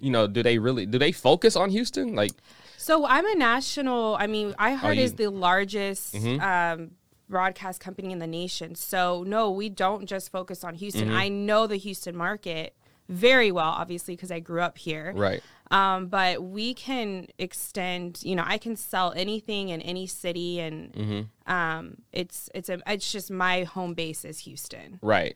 you 0.00 0.10
know, 0.10 0.26
do 0.26 0.42
they 0.42 0.56
really 0.58 0.86
do 0.86 0.98
they 0.98 1.12
focus 1.12 1.56
on 1.56 1.68
Houston? 1.68 2.14
Like, 2.14 2.30
So 2.78 3.04
I'm 3.04 3.26
a 3.26 3.34
national. 3.34 4.16
I 4.18 4.28
mean, 4.28 4.54
iHeart 4.54 4.96
you- 4.96 5.02
is 5.02 5.12
the 5.14 5.28
largest 5.28 6.14
Mm-hmm. 6.14 6.40
um, 6.40 6.90
broadcast 7.36 7.80
company 7.80 8.12
in 8.12 8.18
the 8.20 8.26
nation. 8.26 8.74
So 8.76 9.24
no, 9.26 9.50
we 9.50 9.68
don't 9.68 10.06
just 10.06 10.30
focus 10.30 10.62
on 10.62 10.74
Houston. 10.74 11.08
Mm-hmm. 11.08 11.16
I 11.16 11.28
know 11.28 11.66
the 11.66 11.76
Houston 11.76 12.14
market 12.16 12.74
very 13.08 13.50
well, 13.50 13.70
obviously, 13.70 14.14
because 14.14 14.30
I 14.30 14.38
grew 14.38 14.60
up 14.60 14.78
here. 14.78 15.12
right? 15.16 15.42
Um, 15.70 16.06
but 16.08 16.42
we 16.42 16.74
can 16.74 17.26
extend. 17.38 18.20
You 18.22 18.36
know, 18.36 18.44
I 18.46 18.58
can 18.58 18.76
sell 18.76 19.12
anything 19.16 19.70
in 19.70 19.80
any 19.82 20.06
city, 20.06 20.60
and 20.60 20.92
Mm-hmm. 20.92 21.52
um, 21.52 21.96
it's 22.12 22.48
it's 22.54 22.68
a 22.68 22.78
it's 22.86 23.10
just 23.10 23.30
my 23.30 23.64
home 23.64 23.94
base 23.94 24.24
is 24.24 24.40
Houston. 24.40 24.98
Right. 25.02 25.34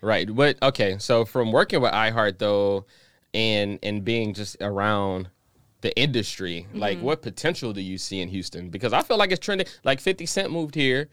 Right. 0.00 0.32
But 0.34 0.62
okay, 0.62 0.96
so 0.98 1.24
from 1.24 1.52
working 1.52 1.80
with 1.80 1.92
iHeart 1.92 2.38
though 2.38 2.86
and 3.34 3.78
and 3.82 4.04
being 4.04 4.34
just 4.34 4.56
around 4.60 5.28
the 5.80 5.92
industry, 5.98 6.66
like 6.74 6.98
Mm-hmm. 6.98 7.06
what 7.06 7.22
potential 7.22 7.72
do 7.72 7.80
you 7.80 7.98
see 7.98 8.20
in 8.20 8.28
Houston? 8.28 8.68
Because 8.70 8.92
I 8.92 9.02
feel 9.02 9.16
like 9.18 9.32
it's 9.32 9.44
trending 9.44 9.66
like 9.84 10.00
50 10.00 10.26
Cent 10.26 10.50
moved 10.52 10.74
here 10.76 11.08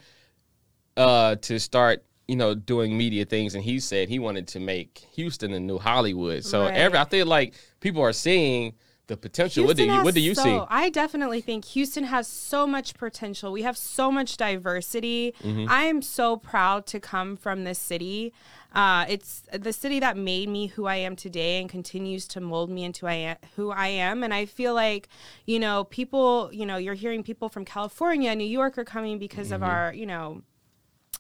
uh 1.00 1.36
to 1.48 1.60
start, 1.60 2.04
you 2.28 2.36
know, 2.36 2.54
doing 2.54 2.98
media 3.04 3.24
things 3.26 3.56
and 3.56 3.64
he 3.64 3.80
said 3.80 4.10
he 4.10 4.20
wanted 4.20 4.46
to 4.54 4.60
make 4.60 4.92
Houston 5.18 5.54
a 5.54 5.60
new 5.60 5.80
Hollywood. 5.80 6.44
So 6.46 6.58
Right. 6.66 6.76
every 6.86 6.98
I 7.00 7.06
feel 7.06 7.26
like 7.38 7.54
people 7.80 8.02
are 8.02 8.14
seeing 8.14 8.74
the 9.08 9.18
potential. 9.18 9.66
what 9.66 9.76
do 9.78 9.86
you 9.86 10.04
what 10.04 10.14
do 10.14 10.22
you 10.30 10.36
so, 10.36 10.44
see? 10.44 10.58
I 10.70 10.90
definitely 10.92 11.42
think 11.42 11.66
Houston 11.76 12.04
has 12.16 12.28
so 12.28 12.68
much 12.68 12.94
potential. 13.06 13.52
We 13.52 13.64
have 13.70 13.78
so 13.78 14.12
much 14.12 14.38
diversity. 14.38 15.34
Mm-hmm. 15.44 15.66
I 15.68 15.84
am 15.86 16.02
so 16.04 16.38
proud 16.38 16.86
to 16.94 17.00
come 17.00 17.36
from 17.36 17.64
this 17.64 17.80
city. 17.80 18.34
Uh, 18.82 19.06
it's 19.10 19.42
the 19.52 19.74
city 19.74 20.00
that 20.00 20.16
made 20.16 20.48
me 20.48 20.68
who 20.68 20.86
I 20.86 20.98
am 20.98 21.16
today 21.16 21.60
and 21.60 21.68
continues 21.68 22.28
to 22.34 22.40
mold 22.40 22.70
me 22.70 22.84
into 22.84 23.08
I 23.08 23.16
am, 23.16 23.38
who 23.56 23.72
I 23.72 23.88
am. 23.88 24.22
And 24.24 24.32
I 24.32 24.46
feel 24.46 24.76
like, 24.76 25.10
you 25.48 25.58
know, 25.60 25.86
people, 25.86 26.52
you 26.54 26.68
know, 26.68 26.78
you're 26.78 26.94
hearing 26.94 27.24
people 27.24 27.50
from 27.50 27.66
California, 27.66 28.36
New 28.36 28.46
York 28.62 28.78
are 28.78 28.86
coming 28.86 29.18
because 29.18 29.48
Mm-hmm. 29.48 29.64
of 29.64 29.70
our, 29.72 29.92
you 30.02 30.06
know, 30.06 30.44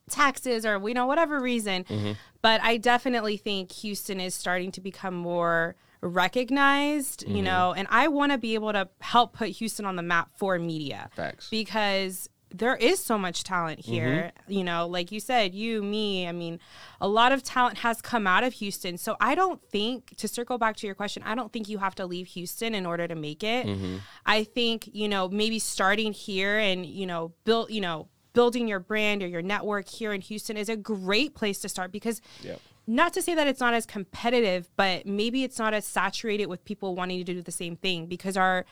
taxes 0.09 0.65
or 0.65 0.79
you 0.87 0.93
know 0.93 1.05
whatever 1.05 1.39
reason 1.39 1.83
Mm-hmm. 1.85 2.11
but 2.41 2.61
i 2.61 2.77
definitely 2.77 3.37
think 3.37 3.71
houston 3.71 4.19
is 4.19 4.33
starting 4.35 4.71
to 4.73 4.81
become 4.81 5.15
more 5.15 5.75
recognized 6.01 7.21
Mm-hmm. 7.25 7.35
you 7.37 7.43
know 7.43 7.73
and 7.75 7.87
i 7.91 8.07
want 8.07 8.31
to 8.31 8.37
be 8.37 8.53
able 8.55 8.71
to 8.73 8.87
help 9.01 9.33
put 9.33 9.49
houston 9.49 9.85
on 9.85 9.95
the 9.95 10.03
map 10.03 10.29
for 10.37 10.57
media 10.59 11.09
Facts. 11.15 11.49
because 11.49 12.29
there 12.51 12.75
is 12.75 12.97
so 13.05 13.15
much 13.15 13.43
talent 13.43 13.79
here. 13.79 14.31
You 14.47 14.63
know, 14.63 14.87
like 14.87 15.11
you 15.11 15.19
said, 15.19 15.53
you, 15.53 15.83
me, 15.83 16.27
I 16.27 16.31
mean, 16.31 16.59
a 16.99 17.07
lot 17.07 17.31
of 17.31 17.43
talent 17.43 17.77
has 17.77 18.01
come 18.01 18.25
out 18.25 18.43
of 18.43 18.53
Houston. 18.53 18.97
So 18.97 19.15
I 19.21 19.35
don't 19.35 19.61
think, 19.69 20.17
to 20.17 20.27
circle 20.27 20.57
back 20.57 20.75
to 20.77 20.87
your 20.87 20.95
question, 20.95 21.21
I 21.27 21.35
don't 21.35 21.53
think 21.53 21.69
you 21.69 21.77
have 21.77 21.93
to 21.93 22.07
leave 22.07 22.25
Houston 22.29 22.73
in 22.73 22.87
order 22.87 23.07
to 23.07 23.13
make 23.13 23.43
it. 23.43 23.67
I 24.25 24.45
think, 24.45 24.89
you 24.91 25.07
know, 25.07 25.29
maybe 25.29 25.59
starting 25.59 26.11
here 26.11 26.57
and, 26.57 26.87
you 26.87 27.05
know, 27.05 27.33
build, 27.43 27.69
you 27.69 27.81
know, 27.81 28.07
building 28.39 28.69
your 28.69 28.79
brand 28.79 29.21
or 29.21 29.27
your 29.27 29.41
network 29.41 29.89
here 29.89 30.13
in 30.13 30.21
Houston 30.21 30.55
is 30.55 30.69
a 30.69 30.77
great 30.77 31.35
place 31.35 31.59
to 31.59 31.67
start 31.67 31.91
because 31.91 32.21
not 32.87 33.11
to 33.13 33.21
say 33.21 33.35
that 33.35 33.47
it's 33.47 33.59
not 33.59 33.73
as 33.73 33.85
competitive, 33.85 34.69
but 34.77 35.05
maybe 35.05 35.43
it's 35.43 35.59
not 35.59 35.73
as 35.73 35.85
saturated 35.85 36.45
with 36.47 36.63
people 36.63 36.95
wanting 36.95 37.17
to 37.23 37.33
do 37.33 37.41
the 37.41 37.51
same 37.51 37.75
thing 37.75 38.05
because 38.05 38.37
our 38.37 38.65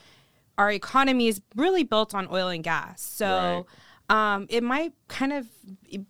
our 0.57 0.71
economy 0.71 1.27
is 1.27 1.41
really 1.55 1.83
built 1.83 2.15
on 2.15 2.27
oil 2.31 2.47
and 2.47 2.63
gas. 2.63 3.01
So 3.01 3.67
um, 4.09 4.47
it 4.49 4.63
might 4.63 4.93
kind 5.09 5.33
of 5.33 5.47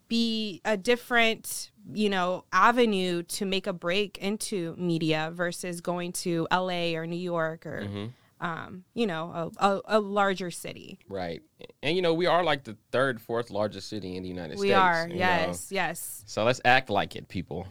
be 0.08 0.62
a 0.64 0.78
different, 0.78 1.72
you 1.94 2.10
know, 2.10 2.46
avenue 2.54 3.24
to 3.24 3.46
make 3.46 3.66
a 3.68 3.74
break 3.74 4.20
into 4.20 4.76
media 4.78 5.32
versus 5.34 5.82
going 5.82 6.12
to 6.14 6.48
LA 6.52 6.94
or 6.96 7.08
New 7.08 7.24
York 7.36 7.66
or, 7.66 7.82
Mm-hmm. 7.82 8.06
Um, 8.40 8.84
you 8.94 9.08
know, 9.08 9.52
a, 9.60 9.68
a, 9.68 9.82
a 9.98 10.00
larger 10.00 10.52
city. 10.52 11.00
Right. 11.10 11.42
And 11.82 11.96
you 11.96 12.02
know, 12.02 12.14
we 12.14 12.26
are 12.28 12.44
like 12.44 12.64
the 12.64 12.78
third, 12.92 13.20
fourth 13.22 13.50
largest 13.50 13.90
city 13.90 14.16
in 14.16 14.24
the 14.24 14.30
United 14.30 14.60
We 14.60 14.68
States. 14.68 14.70
We 14.70 14.74
are, 14.74 15.02
you 15.08 15.14
know. 15.16 15.20
yes, 15.20 15.68
yes. 15.72 16.24
So 16.28 16.44
let's 16.44 16.62
act 16.66 16.90
like 16.90 17.16
it, 17.16 17.28
people. 17.30 17.66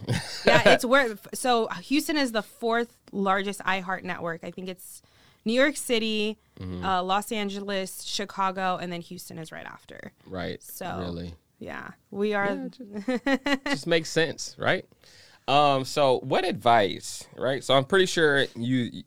yeah, 0.45 0.63
it's 0.71 0.85
where 0.85 1.17
so 1.35 1.69
Houston 1.69 2.17
is 2.17 2.33
the 2.33 2.43
fourth 2.43 2.97
largest 3.13 3.61
iHeart 3.61 4.03
network. 4.03 4.41
I 4.43 4.51
think 4.51 4.69
it's 4.69 5.03
New 5.45 5.53
York 5.55 5.77
City, 5.77 6.39
Mm-hmm. 6.59 6.85
uh, 6.87 7.03
Los 7.03 7.31
Angeles, 7.33 8.03
Chicago, 8.03 8.79
and 8.79 8.91
then 8.91 9.03
Houston 9.03 9.39
is 9.39 9.53
right 9.53 9.67
after. 9.67 10.13
right. 10.27 10.61
So 10.63 10.97
really. 11.01 11.35
yeah, 11.59 11.91
we 12.11 12.33
are. 12.33 12.71
just 13.69 13.87
makes 13.87 14.09
sense, 14.11 14.57
right? 14.59 14.87
Um, 15.49 15.85
so 15.85 16.19
what 16.21 16.45
advice, 16.45 17.25
right? 17.37 17.63
So 17.63 17.75
I'm 17.75 17.85
pretty 17.85 18.07
sure 18.07 18.47
you 18.57 19.03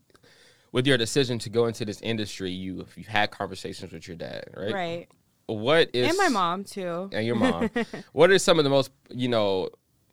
with 0.71 0.85
your 0.87 0.97
decision 0.97 1.39
to 1.39 1.49
go 1.49 1.65
into 1.65 1.85
this 1.85 2.01
industry, 2.01 2.51
you 2.51 2.85
you 2.95 3.03
had 3.07 3.31
conversations 3.31 3.91
with 3.91 4.07
your 4.07 4.17
dad, 4.17 4.45
right? 4.55 4.73
right, 4.73 5.07
What 5.47 5.89
is 5.93 6.07
and 6.09 6.17
my 6.17 6.29
mom 6.29 6.63
too. 6.63 7.09
and 7.11 7.25
your 7.25 7.35
mom. 7.35 7.69
what 8.13 8.29
are 8.29 8.39
some 8.39 8.57
of 8.59 8.63
the 8.63 8.69
most, 8.69 8.91
you 9.09 9.27
know, 9.27 9.69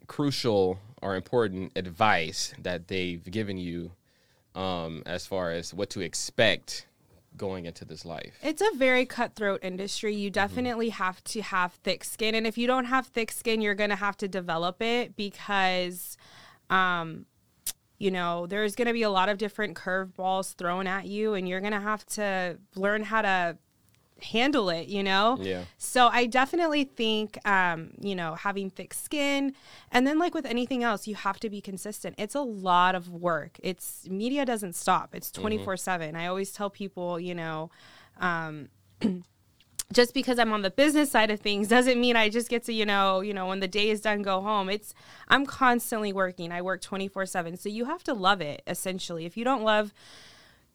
crucial 0.06 0.78
or 1.02 1.14
important 1.16 1.72
advice 1.76 2.54
that 2.62 2.88
they've 2.88 3.25
given 3.30 3.58
you 3.58 3.92
um, 4.54 5.02
as 5.06 5.26
far 5.26 5.50
as 5.50 5.75
what 5.75 5.90
to 5.90 6.00
expect 6.00 6.86
going 7.36 7.66
into 7.66 7.84
this 7.84 8.04
life? 8.06 8.34
It's 8.42 8.62
a 8.62 8.76
very 8.76 9.04
cutthroat 9.04 9.60
industry. 9.62 10.14
You 10.14 10.30
definitely 10.30 10.88
have 10.88 11.22
to 11.25 11.42
have 11.42 11.75
thick 11.75 12.02
skin. 12.04 12.34
And 12.34 12.46
if 12.46 12.56
you 12.56 12.66
don't 12.66 12.86
have 12.86 13.08
thick 13.08 13.30
skin, 13.30 13.60
you're 13.60 13.75
going 13.75 13.90
to 13.90 13.96
have 13.96 14.16
to 14.18 14.28
develop 14.28 14.80
it 14.80 15.16
because, 15.16 16.16
um, 16.70 17.26
you 17.98 18.10
know, 18.10 18.46
there's 18.46 18.74
going 18.74 18.86
to 18.86 18.92
be 18.92 19.02
a 19.02 19.10
lot 19.10 19.28
of 19.28 19.38
different 19.38 19.76
curveballs 19.76 20.54
thrown 20.54 20.86
at 20.86 21.06
you, 21.06 21.34
and 21.34 21.48
you're 21.48 21.60
going 21.60 21.72
to 21.72 21.80
have 21.80 22.04
to 22.06 22.58
learn 22.74 23.02
how 23.04 23.22
to 23.22 23.56
handle 24.22 24.70
it, 24.70 24.88
you 24.88 25.02
know? 25.02 25.38
Yeah. 25.40 25.64
So 25.78 26.08
I 26.08 26.26
definitely 26.26 26.84
think, 26.84 27.38
um, 27.46 27.90
you 28.00 28.14
know, 28.14 28.34
having 28.34 28.70
thick 28.70 28.94
skin, 28.94 29.54
and 29.90 30.06
then 30.06 30.18
like 30.18 30.34
with 30.34 30.46
anything 30.46 30.82
else, 30.82 31.06
you 31.06 31.14
have 31.14 31.38
to 31.40 31.50
be 31.50 31.60
consistent. 31.60 32.14
It's 32.18 32.34
a 32.34 32.40
lot 32.40 32.94
of 32.94 33.10
work. 33.10 33.58
It's 33.62 34.06
media 34.08 34.44
doesn't 34.44 34.74
stop. 34.74 35.14
It's 35.14 35.30
twenty 35.30 35.58
four 35.58 35.76
seven. 35.76 36.16
I 36.16 36.26
always 36.26 36.52
tell 36.52 36.70
people, 36.70 37.20
you 37.20 37.34
know, 37.34 37.70
um, 38.20 38.68
just 39.93 40.12
because 40.14 40.38
I'm 40.38 40.52
on 40.52 40.62
the 40.62 40.71
business 40.71 41.11
side 41.11 41.31
of 41.31 41.40
things 41.40 41.69
doesn't 41.69 42.00
mean 42.00 42.16
I 42.16 42.28
just 42.28 42.49
get 42.49 42.64
to, 42.64 42.73
you 42.73 42.85
know, 42.85 43.21
you 43.21 43.33
know, 43.33 43.47
when 43.47 43.61
the 43.61 43.69
day 43.69 43.88
is 43.90 44.00
done, 44.00 44.23
go 44.23 44.40
home. 44.40 44.69
It's 44.69 44.95
I'm 45.28 45.47
constantly 45.47 46.12
working. 46.12 46.50
I 46.52 46.61
work 46.62 46.83
24/7. 46.83 47.57
So 47.59 47.69
you 47.69 47.85
have 47.85 48.02
to 48.05 48.12
love 48.14 48.40
it 48.40 48.62
essentially. 48.66 49.26
If 49.26 49.37
you 49.37 49.45
don't 49.45 49.62
love 49.62 49.93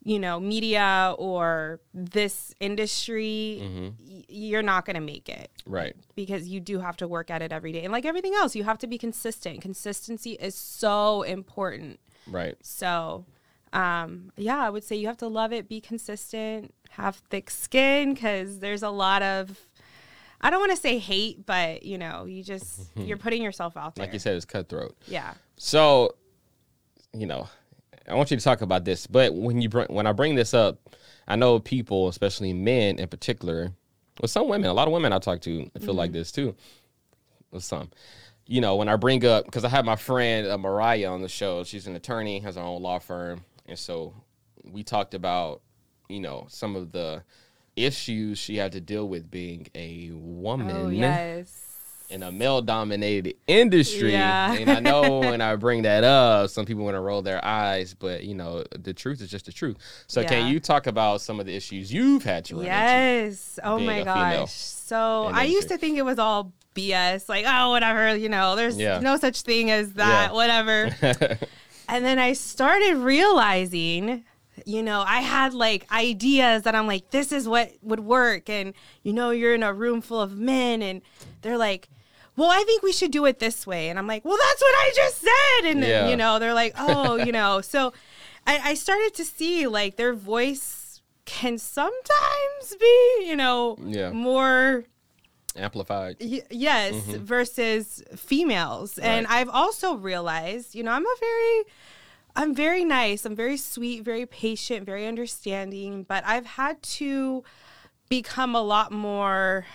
you 0.03 0.17
know, 0.17 0.39
media 0.39 1.13
or 1.19 1.79
this 1.93 2.55
industry, 2.59 3.61
y- 4.03 4.23
you're 4.27 4.63
not 4.63 4.83
going 4.83 4.95
to 4.95 4.99
make 4.99 5.29
it 5.29 5.51
Right. 5.63 5.95
because 6.15 6.47
you 6.47 6.59
do 6.59 6.79
have 6.79 6.97
to 6.97 7.07
work 7.07 7.29
at 7.29 7.43
it 7.43 7.51
every 7.51 7.71
day. 7.71 7.83
And 7.83 7.91
like 7.93 8.03
everything 8.03 8.33
else, 8.33 8.55
you 8.55 8.63
have 8.63 8.79
to 8.79 8.87
be 8.87 8.97
consistent. 8.97 9.61
Consistency 9.61 10.31
is 10.39 10.55
so 10.55 11.21
important. 11.21 11.99
Right. 12.25 12.55
So, 12.63 13.25
um, 13.73 14.31
yeah, 14.37 14.57
I 14.65 14.71
would 14.71 14.83
say 14.83 14.95
you 14.95 15.05
have 15.05 15.17
to 15.17 15.27
love 15.27 15.53
it, 15.53 15.69
be 15.69 15.79
consistent, 15.79 16.73
have 16.91 17.15
thick 17.29 17.49
skin 17.49 18.13
because 18.13 18.59
there's 18.59 18.83
a 18.83 18.89
lot 18.89 19.21
of, 19.21 19.59
I 20.41 20.49
don't 20.49 20.59
want 20.59 20.71
to 20.71 20.77
say 20.77 20.97
hate, 20.97 21.45
but 21.45 21.83
you 21.83 21.97
know, 21.97 22.25
you 22.25 22.43
just, 22.43 22.89
you're 22.95 23.17
putting 23.17 23.41
yourself 23.41 23.77
out 23.77 23.95
there. 23.95 24.05
Like 24.05 24.13
you 24.13 24.19
said, 24.19 24.35
it's 24.35 24.45
cutthroat. 24.45 24.95
Yeah. 25.07 25.33
So, 25.57 26.15
you 27.13 27.27
know, 27.27 27.47
I 28.09 28.15
want 28.15 28.31
you 28.31 28.37
to 28.37 28.43
talk 28.43 28.61
about 28.61 28.83
this, 28.83 29.07
but 29.07 29.33
when 29.33 29.61
you 29.61 29.69
bring, 29.69 29.87
when 29.87 30.07
I 30.07 30.11
bring 30.11 30.35
this 30.35 30.53
up, 30.53 30.79
I 31.27 31.35
know 31.35 31.59
people, 31.59 32.07
especially 32.07 32.51
men 32.51 32.99
in 32.99 33.07
particular, 33.07 33.71
with 34.19 34.31
some 34.31 34.49
women, 34.49 34.69
a 34.69 34.73
lot 34.73 34.87
of 34.87 34.93
women 34.93 35.13
I 35.13 35.19
talk 35.19 35.41
to 35.41 35.69
feel 35.79 35.93
like 35.93 36.11
this 36.11 36.31
too. 36.31 36.55
With 37.51 37.63
some, 37.63 37.89
you 38.47 38.59
know, 38.59 38.75
when 38.75 38.89
I 38.89 38.95
bring 38.95 39.25
up 39.25 39.45
because 39.45 39.63
I 39.63 39.69
have 39.69 39.85
my 39.85 39.95
friend 39.95 40.47
uh, 40.47 40.57
Mariah 40.57 41.11
on 41.11 41.21
the 41.21 41.29
show. 41.29 41.63
She's 41.63 41.87
an 41.87 41.95
attorney, 41.95 42.39
has 42.39 42.55
her 42.55 42.61
own 42.61 42.81
law 42.81 42.99
firm, 42.99 43.43
and 43.67 43.77
so 43.77 44.13
we 44.63 44.83
talked 44.83 45.13
about, 45.13 45.61
you 46.11 46.19
know, 46.19 46.45
some 46.49 46.75
of 46.75 46.91
the 46.91 47.23
issues 47.75 48.37
she 48.37 48.57
had 48.57 48.71
to 48.73 48.81
deal 48.81 49.07
with 49.07 49.31
being 49.31 49.67
a 49.75 50.11
woman 50.13 50.75
Oh, 50.75 50.89
yes. 50.89 51.57
in 52.09 52.21
a 52.21 52.31
male 52.31 52.61
dominated 52.61 53.35
industry. 53.47 54.11
Yeah. 54.11 54.53
And 54.53 54.69
I 54.69 54.79
know 54.81 55.19
when 55.21 55.39
I 55.39 55.55
bring 55.55 55.83
that 55.83 56.03
up, 56.03 56.49
some 56.49 56.65
people 56.65 56.83
want 56.83 56.95
to 56.95 56.99
roll 56.99 57.21
their 57.21 57.43
eyes, 57.43 57.93
but 57.93 58.23
you 58.25 58.35
know, 58.35 58.63
the 58.77 58.93
truth 58.93 59.21
is 59.21 59.29
just 59.31 59.45
the 59.45 59.53
truth. 59.53 59.77
So 60.07 60.19
Yeah. 60.21 60.27
can 60.27 60.51
you 60.51 60.59
talk 60.59 60.85
about 60.87 61.21
some 61.21 61.39
of 61.39 61.45
the 61.45 61.55
issues 61.55 61.93
you've 61.93 62.23
had 62.25 62.43
to 62.45 62.55
run 62.55 62.65
into? 62.65 62.75
Yes. 62.75 63.57
Oh 63.63 63.79
my 63.79 64.03
gosh. 64.03 64.51
So 64.51 65.29
I 65.33 65.45
used 65.45 65.69
to 65.69 65.77
think 65.77 65.97
it 65.97 66.03
was 66.03 66.19
all 66.19 66.51
BS, 66.75 67.29
like, 67.29 67.45
oh, 67.47 67.69
whatever, 67.69 68.15
you 68.15 68.27
know, 68.29 68.55
there's 68.57 68.77
Yeah. 68.77 68.99
no 68.99 69.15
such 69.17 69.41
thing 69.43 69.71
as 69.71 69.93
that, 69.93 70.31
Yeah. 70.31 70.33
whatever. 70.33 70.95
and 71.87 72.05
then 72.05 72.19
I 72.19 72.33
started 72.33 72.95
realizing, 72.97 74.23
you 74.65 74.83
know, 74.83 75.01
I 75.05 75.21
had 75.21 75.53
like 75.53 75.91
ideas 75.91 76.63
that 76.63 76.75
I'm 76.75 76.87
like, 76.87 77.11
this 77.11 77.31
is 77.31 77.47
what 77.47 77.71
would 77.81 77.99
work. 78.01 78.49
And, 78.49 78.73
you 79.03 79.13
know, 79.13 79.31
you're 79.31 79.55
in 79.55 79.63
a 79.63 79.73
room 79.73 80.01
full 80.01 80.21
of 80.21 80.37
men 80.37 80.81
and 80.81 81.01
they're 81.41 81.57
like, 81.57 81.89
well, 82.37 82.49
I 82.49 82.63
think 82.63 82.81
we 82.83 82.91
should 82.93 83.11
do 83.11 83.25
it 83.25 83.39
this 83.39 83.67
way. 83.67 83.89
And 83.89 83.99
I'm 83.99 84.07
like, 84.07 84.23
well, 84.25 84.37
that's 84.37 84.61
what 84.61 84.75
I 84.75 84.91
just 84.95 85.17
said. 85.21 85.71
And, 85.71 85.79
Yeah. 85.81 86.09
you 86.09 86.15
know, 86.17 86.39
they're 86.39 86.53
like, 86.53 86.73
oh, 86.77 87.15
you 87.25 87.31
know, 87.31 87.61
so 87.61 87.93
I, 88.47 88.71
I 88.71 88.73
started 88.73 89.13
to 89.15 89.25
see 89.25 89.67
like 89.67 89.97
their 89.97 90.13
voice 90.13 91.01
can 91.25 91.57
sometimes 91.57 92.75
be, 92.79 93.25
you 93.27 93.35
know, 93.35 93.77
Yeah. 93.85 94.11
more 94.11 94.85
Amplified. 95.55 96.15
Y- 96.21 96.43
yes, 96.49 96.93
mm-hmm. 96.93 97.23
versus 97.25 98.01
females. 98.15 98.97
And 98.97 99.27
I've 99.27 99.49
also 99.49 99.95
realized, 99.95 100.75
you 100.75 100.83
know, 100.83 100.91
I'm 100.91 101.05
a 101.05 101.15
very 101.19 101.63
I'm 102.35 102.55
very 102.55 102.83
nice. 102.85 103.25
I'm 103.25 103.35
very 103.35 103.57
sweet, 103.57 104.03
very 104.03 104.25
patient, 104.25 104.85
very 104.85 105.05
understanding, 105.07 106.03
but 106.03 106.23
I've 106.25 106.45
had 106.45 106.81
to 106.83 107.43
become 108.09 108.55
a 108.55 108.61
lot 108.61 108.91
more 108.91 109.65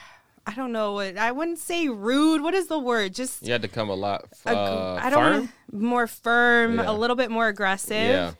I 0.48 0.54
don't 0.54 0.70
know 0.70 0.92
what 0.92 1.16
I 1.18 1.32
wouldn't 1.32 1.58
say 1.58 1.88
rude. 1.88 2.40
What 2.40 2.54
is 2.54 2.68
the 2.68 2.78
word? 2.78 3.14
Just 3.14 3.42
You 3.44 3.50
had 3.52 3.62
to 3.62 3.68
come 3.68 3.88
a 3.90 3.94
lot 3.96 4.26
uh, 4.46 4.50
ag- 4.50 5.06
I 5.06 5.10
don't 5.10 5.48
firm. 5.48 5.52
more 5.72 6.06
firm, 6.06 6.76
Yeah. 6.76 6.88
a 6.90 6.92
little 6.94 7.16
bit 7.16 7.32
more 7.32 7.48
aggressive 7.48 7.96
Yeah. 7.96 8.32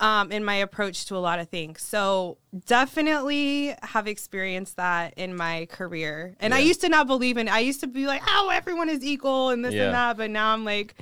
um, 0.00 0.32
in 0.32 0.44
my 0.44 0.56
approach 0.56 1.04
to 1.06 1.16
a 1.16 1.18
lot 1.22 1.38
of 1.38 1.48
things. 1.48 1.80
So 1.80 2.38
definitely 2.66 3.74
have 3.82 4.06
experienced 4.08 4.76
that 4.76 5.14
in 5.16 5.36
my 5.36 5.66
career. 5.70 6.34
And 6.40 6.52
I 6.52 6.58
used 6.58 6.80
to 6.80 6.88
not 6.88 7.06
believe 7.06 7.36
in. 7.36 7.48
I 7.48 7.60
used 7.60 7.80
to 7.80 7.86
be 7.86 8.06
like, 8.06 8.22
oh, 8.28 8.50
everyone 8.52 8.88
is 8.88 9.04
equal 9.04 9.50
and 9.50 9.64
this 9.64 9.74
Yeah. 9.74 9.84
and 9.86 9.94
that. 9.94 10.16
But 10.16 10.30
now 10.30 10.52
I'm 10.52 10.64
like, 10.64 10.94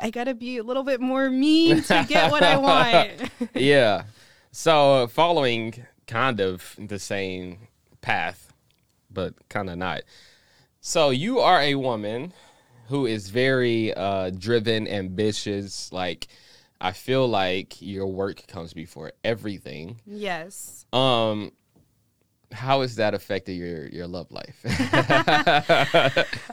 I 0.00 0.10
gotta 0.10 0.34
be 0.34 0.58
a 0.58 0.62
little 0.62 0.82
bit 0.82 1.00
more 1.00 1.30
mean 1.30 1.82
to 1.82 2.06
get 2.08 2.30
what 2.30 2.42
I 2.42 2.56
want. 2.56 3.30
yeah. 3.54 4.04
So 4.52 5.06
following 5.08 5.84
kind 6.06 6.40
of 6.40 6.74
the 6.78 6.98
same 6.98 7.68
path, 8.00 8.52
but 9.10 9.34
kind 9.48 9.70
of 9.70 9.78
not. 9.78 10.02
So 10.80 11.10
you 11.10 11.40
are 11.40 11.60
a 11.60 11.74
woman 11.74 12.32
who 12.88 13.06
is 13.06 13.30
very 13.30 13.94
uh, 13.94 14.30
driven, 14.30 14.88
ambitious. 14.88 15.92
Like 15.92 16.28
I 16.80 16.92
feel 16.92 17.28
like 17.28 17.80
your 17.80 18.06
work 18.06 18.46
comes 18.46 18.72
before 18.72 19.12
everything. 19.22 20.00
yes. 20.06 20.86
Um, 20.92 21.52
how 22.52 22.80
has 22.80 22.96
that 22.96 23.14
affected 23.14 23.52
your 23.52 23.86
your 23.88 24.06
love 24.08 24.30
life? 24.32 24.58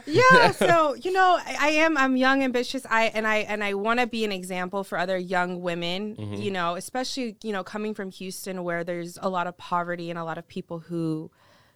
yeah 0.06 0.50
so 0.52 0.94
you 1.02 1.12
know 1.12 1.38
I, 1.44 1.56
I 1.60 1.68
am 1.70 1.96
i'm 1.96 2.16
young 2.16 2.42
ambitious 2.42 2.86
i 2.88 3.04
and 3.06 3.26
i 3.26 3.38
and 3.38 3.62
i 3.64 3.74
want 3.74 4.00
to 4.00 4.06
be 4.06 4.24
an 4.24 4.32
example 4.32 4.84
for 4.84 4.98
other 4.98 5.18
young 5.18 5.60
women 5.60 6.16
Mm-hmm. 6.16 6.34
you 6.34 6.50
know 6.50 6.76
especially 6.76 7.36
you 7.42 7.52
know 7.52 7.62
coming 7.64 7.94
from 7.94 8.10
houston 8.10 8.62
where 8.64 8.84
there's 8.84 9.18
a 9.20 9.28
lot 9.28 9.46
of 9.46 9.56
poverty 9.56 10.10
and 10.10 10.18
a 10.18 10.24
lot 10.24 10.38
of 10.38 10.46
people 10.48 10.78
who 10.80 11.30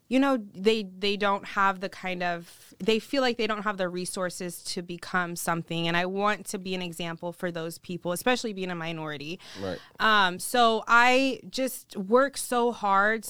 you 0.08 0.18
know 0.18 0.38
they 0.54 0.84
they 0.98 1.16
don't 1.16 1.44
have 1.44 1.80
the 1.80 1.88
kind 1.88 2.22
of 2.22 2.74
they 2.78 2.98
feel 2.98 3.22
like 3.22 3.36
they 3.38 3.46
don't 3.46 3.62
have 3.62 3.76
the 3.76 3.88
resources 3.88 4.62
to 4.64 4.82
become 4.82 5.36
something 5.36 5.86
and 5.88 5.96
i 5.96 6.04
want 6.06 6.46
to 6.46 6.58
be 6.58 6.74
an 6.74 6.82
example 6.82 7.32
for 7.32 7.50
those 7.50 7.78
people 7.78 8.12
especially 8.12 8.52
being 8.52 8.70
a 8.70 8.74
minority 8.74 9.38
Right. 9.62 9.78
um 10.00 10.38
so 10.38 10.84
i 10.86 11.40
just 11.50 11.96
work 11.96 12.36
so 12.36 12.72
hard 12.72 13.26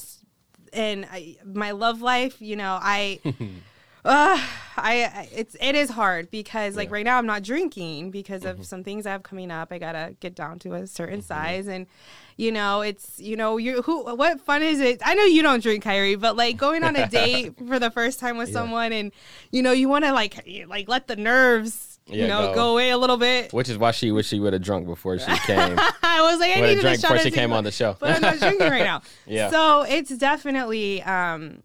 and 0.73 1.05
I, 1.11 1.37
my 1.45 1.71
love 1.71 2.01
life 2.01 2.41
you 2.41 2.55
know 2.55 2.77
i 2.81 3.19
uh, 4.05 4.37
I 4.75 5.29
it's 5.33 5.55
it 5.61 5.75
is 5.75 5.89
hard 5.91 6.29
because 6.29 6.75
like 6.75 6.89
Yeah. 6.89 6.95
right 6.95 7.05
now 7.05 7.17
I'm 7.17 7.25
not 7.25 7.41
drinking 7.43 8.11
because 8.11 8.43
Mm-hmm. 8.43 8.59
of 8.61 8.65
some 8.65 8.83
things 8.83 9.05
I 9.05 9.11
have 9.11 9.23
coming 9.23 9.49
up. 9.51 9.71
I 9.71 9.77
gotta 9.77 10.15
get 10.19 10.35
down 10.35 10.59
to 10.59 10.73
a 10.73 10.87
certain 10.87 11.21
size, 11.21 11.67
and 11.67 11.87
you 12.35 12.51
know 12.51 12.81
it's 12.81 13.17
you 13.19 13.37
know 13.37 13.55
you 13.57 13.81
who 13.83 14.03
what 14.15 14.41
fun 14.41 14.61
is 14.61 14.81
it? 14.81 14.99
I 15.05 15.13
know 15.15 15.23
you 15.23 15.41
don't 15.41 15.63
drink, 15.63 15.83
Kyrie, 15.83 16.15
but 16.15 16.35
like 16.35 16.57
going 16.57 16.83
on 16.83 16.95
a 16.97 17.07
date 17.19 17.53
for 17.67 17.79
the 17.79 17.91
first 17.91 18.19
time 18.19 18.35
with 18.37 18.49
Yeah. 18.49 18.55
someone, 18.55 18.91
and 18.91 19.13
you 19.51 19.61
know 19.61 19.71
you 19.71 19.87
want 19.87 20.03
to 20.03 20.11
like 20.11 20.35
like 20.67 20.89
let 20.89 21.07
the 21.07 21.15
nerves 21.15 21.92
you 22.07 22.27
know 22.27 22.47
go. 22.47 22.55
go. 22.55 22.71
away 22.73 22.89
a 22.89 22.97
little 22.97 23.17
bit. 23.17 23.53
Which 23.53 23.69
is 23.69 23.77
why 23.77 23.91
she 23.91 24.11
wish 24.11 24.27
she 24.27 24.39
would 24.39 24.53
have 24.53 24.61
drunk 24.61 24.85
before 24.87 25.17
she 25.19 25.25
came. 25.45 25.77
I 26.03 26.21
was 26.21 26.39
like 26.39 26.55
I 26.55 26.61
needed 26.61 26.81
shot 26.81 27.01
before 27.01 27.19
she 27.19 27.31
came 27.31 27.53
on 27.53 27.63
the 27.63 27.71
show. 27.71 27.95
but 27.99 28.15
I'm 28.15 28.21
not 28.21 28.39
drinking 28.39 28.69
right 28.69 28.83
now. 28.83 29.01
Yeah. 29.25 29.49
So 29.49 29.83
it's 29.83 30.15
definitely 30.17 31.01
um 31.01 31.63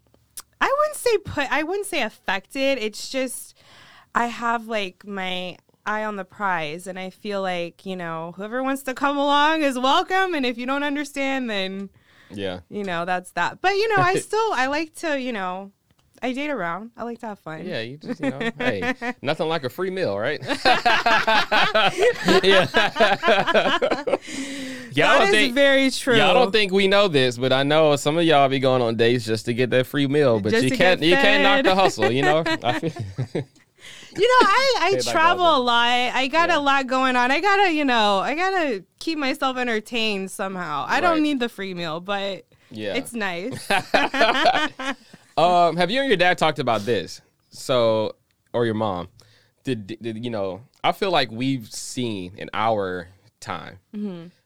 I 0.61 0.75
wouldn't 0.79 0.95
say 0.95 1.17
put 1.19 1.51
I 1.51 1.63
wouldn't 1.63 1.87
say 1.87 2.01
affected. 2.01 2.77
It's 2.79 3.09
just 3.09 3.55
I 4.15 4.27
have 4.27 4.67
like 4.67 5.05
my 5.05 5.57
eye 5.85 6.03
on 6.05 6.15
the 6.15 6.25
prize 6.25 6.87
and 6.87 6.99
I 6.99 7.09
feel 7.09 7.41
like, 7.41 7.85
you 7.85 7.95
know, 7.95 8.33
whoever 8.37 8.63
wants 8.63 8.83
to 8.83 8.93
come 8.93 9.17
along 9.17 9.63
is 9.63 9.77
welcome 9.77 10.33
and 10.33 10.45
if 10.45 10.57
you 10.57 10.65
don't 10.65 10.83
understand 10.83 11.49
then, 11.49 11.89
yeah. 12.29 12.61
you 12.69 12.83
know, 12.83 13.05
that's 13.05 13.31
that. 13.31 13.61
But 13.61 13.71
you 13.71 13.87
know, 13.89 14.01
I 14.01 14.15
still 14.19 14.53
I 14.53 14.67
like 14.67 14.93
to, 14.95 15.19
you 15.19 15.33
know, 15.33 15.71
I 16.21 16.33
date 16.33 16.49
around. 16.49 16.91
I 16.97 17.03
like 17.03 17.19
to 17.19 17.27
have 17.27 17.39
fun. 17.39 17.65
Yeah, 17.65 17.81
you 17.81 17.97
just 17.97 18.19
you 18.21 18.29
know, 18.29 18.39
hey, 18.59 18.93
nothing 19.21 19.47
like 19.47 19.63
a 19.63 19.69
free 19.69 19.89
meal, 19.89 20.17
right? 20.17 20.39
yeah. 22.43 22.67
y'all 24.91 25.19
That 25.19 25.19
don't 25.19 25.31
think 25.31 25.53
very 25.53 25.89
true. 25.91 26.15
y'all 26.17 26.33
don't 26.33 26.51
think 26.51 26.71
we 26.71 26.87
know 26.87 27.07
this, 27.07 27.37
but 27.37 27.53
I 27.53 27.63
know 27.63 27.95
some 27.95 28.17
of 28.17 28.23
y'all 28.25 28.49
be 28.49 28.59
going 28.59 28.81
on 28.81 28.95
dates 28.95 29.25
just 29.25 29.45
to 29.45 29.53
get 29.53 29.69
that 29.71 29.85
free 29.87 30.07
meal. 30.07 30.39
But 30.39 30.51
Just 30.51 30.65
you 30.65 30.71
can't 30.71 31.01
you 31.01 31.15
can't 31.15 31.43
knock 31.43 31.63
the 31.63 31.75
hustle, 31.79 32.11
you 32.11 32.21
know. 32.23 32.43
You 34.11 34.21
know, 34.21 34.47
I, 34.47 34.75
I 34.79 34.89
Hey, 34.95 35.01
travel 35.01 35.45
a 35.45 35.59
lot. 35.59 35.85
I 35.87 36.27
got 36.27 36.49
Yeah. 36.49 36.57
a 36.57 36.59
lot 36.59 36.87
going 36.87 37.15
on. 37.15 37.29
I 37.29 37.39
gotta, 37.39 37.71
you 37.71 37.85
know, 37.85 38.17
I 38.17 38.33
gotta 38.33 38.83
keep 38.99 39.19
myself 39.19 39.55
entertained 39.55 40.31
somehow. 40.31 40.83
I 40.87 40.93
Right. 40.95 41.01
don't 41.01 41.21
need 41.21 41.39
the 41.39 41.47
free 41.47 41.75
meal, 41.75 41.99
but 42.01 42.43
yeah. 42.71 42.95
it's 42.95 43.13
nice. 43.13 43.67
Um, 45.39 45.77
have 45.77 45.89
you 45.89 46.01
and 46.01 46.09
your 46.09 46.17
dad 46.17 46.37
talked 46.37 46.59
about 46.59 46.81
this? 46.81 47.21
So, 47.49 48.15
or 48.53 48.65
your 48.65 48.75
mom? 48.75 49.07
Did, 49.63 49.87
did 50.01 50.23
you 50.23 50.29
know? 50.29 50.61
I 50.83 50.91
feel 50.91 51.11
like 51.11 51.31
we've 51.31 51.71
seen 51.71 52.33
in 52.37 52.49
our 52.53 53.07
time, 53.39 53.79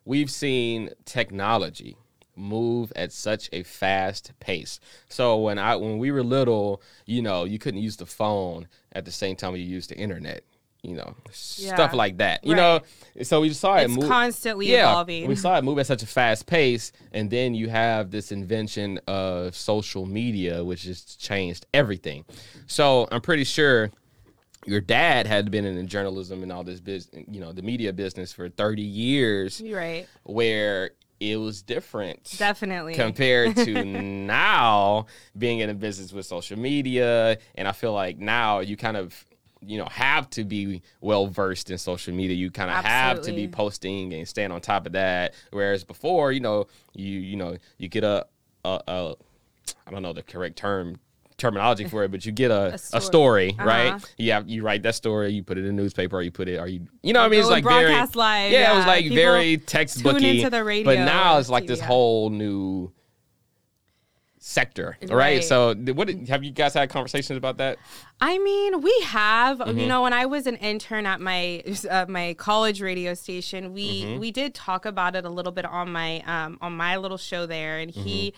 we've 0.05 0.29
seen 0.29 0.89
technology 1.05 1.97
move 2.35 2.91
at 2.95 3.12
such 3.12 3.50
a 3.53 3.63
fast 3.63 4.33
pace. 4.39 4.79
So 5.07 5.38
when 5.38 5.59
I 5.59 5.75
when 5.75 5.97
we 5.97 6.12
were 6.12 6.23
little, 6.23 6.81
you 7.05 7.21
know, 7.21 7.43
you 7.43 7.59
couldn't 7.59 7.81
use 7.81 7.97
the 7.97 8.05
phone 8.05 8.67
at 8.91 9.05
the 9.05 9.12
same 9.12 9.35
time 9.35 9.55
you 9.55 9.63
used 9.63 9.89
the 9.89 9.97
internet. 9.97 10.43
You 10.84 10.98
know, 10.98 11.16
stuff 11.32 11.94
like 11.94 12.18
that. 12.18 12.46
You 12.46 12.56
know, 12.56 12.82
so 13.22 13.42
we 13.42 13.50
saw 13.54 13.78
it 13.78 13.86
it's 13.86 13.96
move 13.96 14.08
constantly 14.08 14.72
yeah, 14.72 14.92
evolving. 14.92 15.28
We 15.28 15.36
saw 15.36 15.58
it 15.58 15.63
move 15.63 15.80
at 15.80 15.88
such 15.88 16.04
a 16.04 16.08
fast 16.08 16.46
pace, 16.46 16.92
and 17.13 17.30
then 17.30 17.56
you 17.56 17.70
have 17.70 18.12
this 18.12 18.32
invention 18.32 19.00
of 19.08 19.56
social 19.56 20.06
media, 20.06 20.63
which 20.63 20.84
has 20.84 21.04
changed 21.16 21.66
everything. 21.74 22.25
So 22.68 23.08
I'm 23.12 23.22
pretty 23.22 23.46
sure 23.46 23.92
your 24.66 24.82
dad 24.82 25.28
had 25.28 25.52
been 25.52 25.66
in 25.66 25.88
journalism 25.88 26.44
and 26.44 26.52
all 26.52 26.63
this 26.63 26.80
business, 26.80 27.25
you 27.30 27.40
know, 27.40 27.52
the 27.52 27.62
media 27.62 27.94
business 27.94 28.34
for 28.34 28.50
30 28.50 28.82
years, 28.82 29.62
right. 29.62 30.08
where 30.24 30.92
it 31.20 31.38
was 31.38 31.62
different 31.62 32.36
Definitely. 32.38 32.96
compared 32.96 33.56
to 33.56 33.84
now 33.86 35.06
being 35.38 35.60
in 35.60 35.70
a 35.70 35.74
business 35.74 36.12
with 36.12 36.25
social 36.25 36.60
media 36.60 37.38
and 37.56 37.68
i 37.68 37.72
feel 37.72 37.94
like 37.94 38.18
now 38.18 38.60
you 38.60 38.75
kind 38.75 38.98
of 38.98 39.24
you 39.65 39.78
know 39.78 39.86
have 39.86 40.30
to 40.30 40.43
be 40.43 40.82
well 41.02 41.28
versed 41.28 41.69
in 41.71 41.78
social 41.78 42.13
media 42.13 42.36
you 42.36 42.52
kind 42.52 42.69
of 42.69 42.84
have 42.84 43.21
to 43.21 43.32
be 43.32 43.47
posting 43.47 44.13
and 44.13 44.28
staying 44.28 44.52
on 44.52 44.62
top 44.62 44.86
of 44.86 44.93
that 44.93 45.34
whereas 45.52 45.84
before 45.84 46.32
you 46.32 46.39
know 46.39 46.67
you 46.93 47.19
you 47.19 47.36
know 47.36 47.58
you 47.78 47.88
get 47.88 48.04
a 48.04 48.26
a, 48.65 48.82
a 48.88 49.15
i 49.88 49.91
don't 49.91 50.02
know 50.02 50.13
the 50.13 50.23
correct 50.23 50.56
term 50.56 50.97
terminology 51.38 51.86
for 51.86 52.04
it 52.04 52.12
but 52.12 52.26
you 52.26 52.32
get 52.32 52.52
a, 52.52 52.73
a 52.93 53.02
story, 53.02 53.02
story. 53.02 53.54
right 53.58 53.93
Uh-huh. 53.93 54.06
you 54.17 54.32
have 54.32 54.47
you 54.47 54.63
write 54.63 54.84
that 54.84 54.95
story 54.95 55.32
you 55.32 55.43
put 55.43 55.58
it 55.58 55.65
in 55.65 55.76
the 55.76 55.82
newspaper 55.82 56.17
or 56.17 56.21
you 56.21 56.32
put 56.32 56.47
it 56.47 56.58
or 56.58 56.67
you 56.67 56.88
you 57.02 57.12
know 57.12 57.21
what 57.21 57.26
i 57.26 57.30
mean 57.30 57.39
it's 57.39 57.49
like 57.49 57.63
very 57.63 57.91
live, 57.93 58.52
yeah, 58.52 58.71
it 58.71 58.76
was 58.76 58.86
yeah. 58.86 58.91
like 58.91 59.10
very 59.10 59.58
textbooky 59.58 60.36
into 60.36 60.49
the 60.49 60.84
but 60.86 60.97
now 60.99 61.38
it's 61.39 61.49
like 61.49 61.65
this 61.65 61.80
TV, 61.80 61.82
yeah. 61.82 61.88
whole 61.88 62.30
new 62.30 62.91
sector, 64.45 64.97
right? 65.03 65.12
Right. 65.12 65.43
So, 65.43 65.73
what 65.73 66.10
have 66.27 66.43
you 66.43 66.51
guys 66.51 66.73
had 66.73 66.89
conversations 66.89 67.38
about 67.38 67.58
that? 67.58 67.77
I 68.19 68.38
mean, 68.39 68.82
we 68.82 68.93
have. 69.06 69.60
Mm-hmm. 69.60 69.79
You 69.79 69.88
know, 69.88 70.01
when 70.01 70.12
I 70.12 70.25
was 70.25 70.47
an 70.47 70.58
intern 70.58 71.06
at 71.06 71.21
my 71.21 71.63
uh, 71.89 72.06
my 72.10 72.34
college 72.34 72.82
radio 72.82 73.13
station, 73.13 73.73
we 73.73 74.03
Mm-hmm. 74.03 74.19
we 74.19 74.32
did 74.32 74.53
talk 74.53 74.86
about 74.86 75.15
it 75.15 75.23
a 75.23 75.29
little 75.29 75.51
bit 75.51 75.65
on 75.65 75.91
my 75.91 76.21
um 76.21 76.58
on 76.62 76.75
my 76.75 76.97
little 76.97 77.17
show 77.17 77.45
there, 77.45 77.79
and 77.79 77.89
he. 77.91 78.34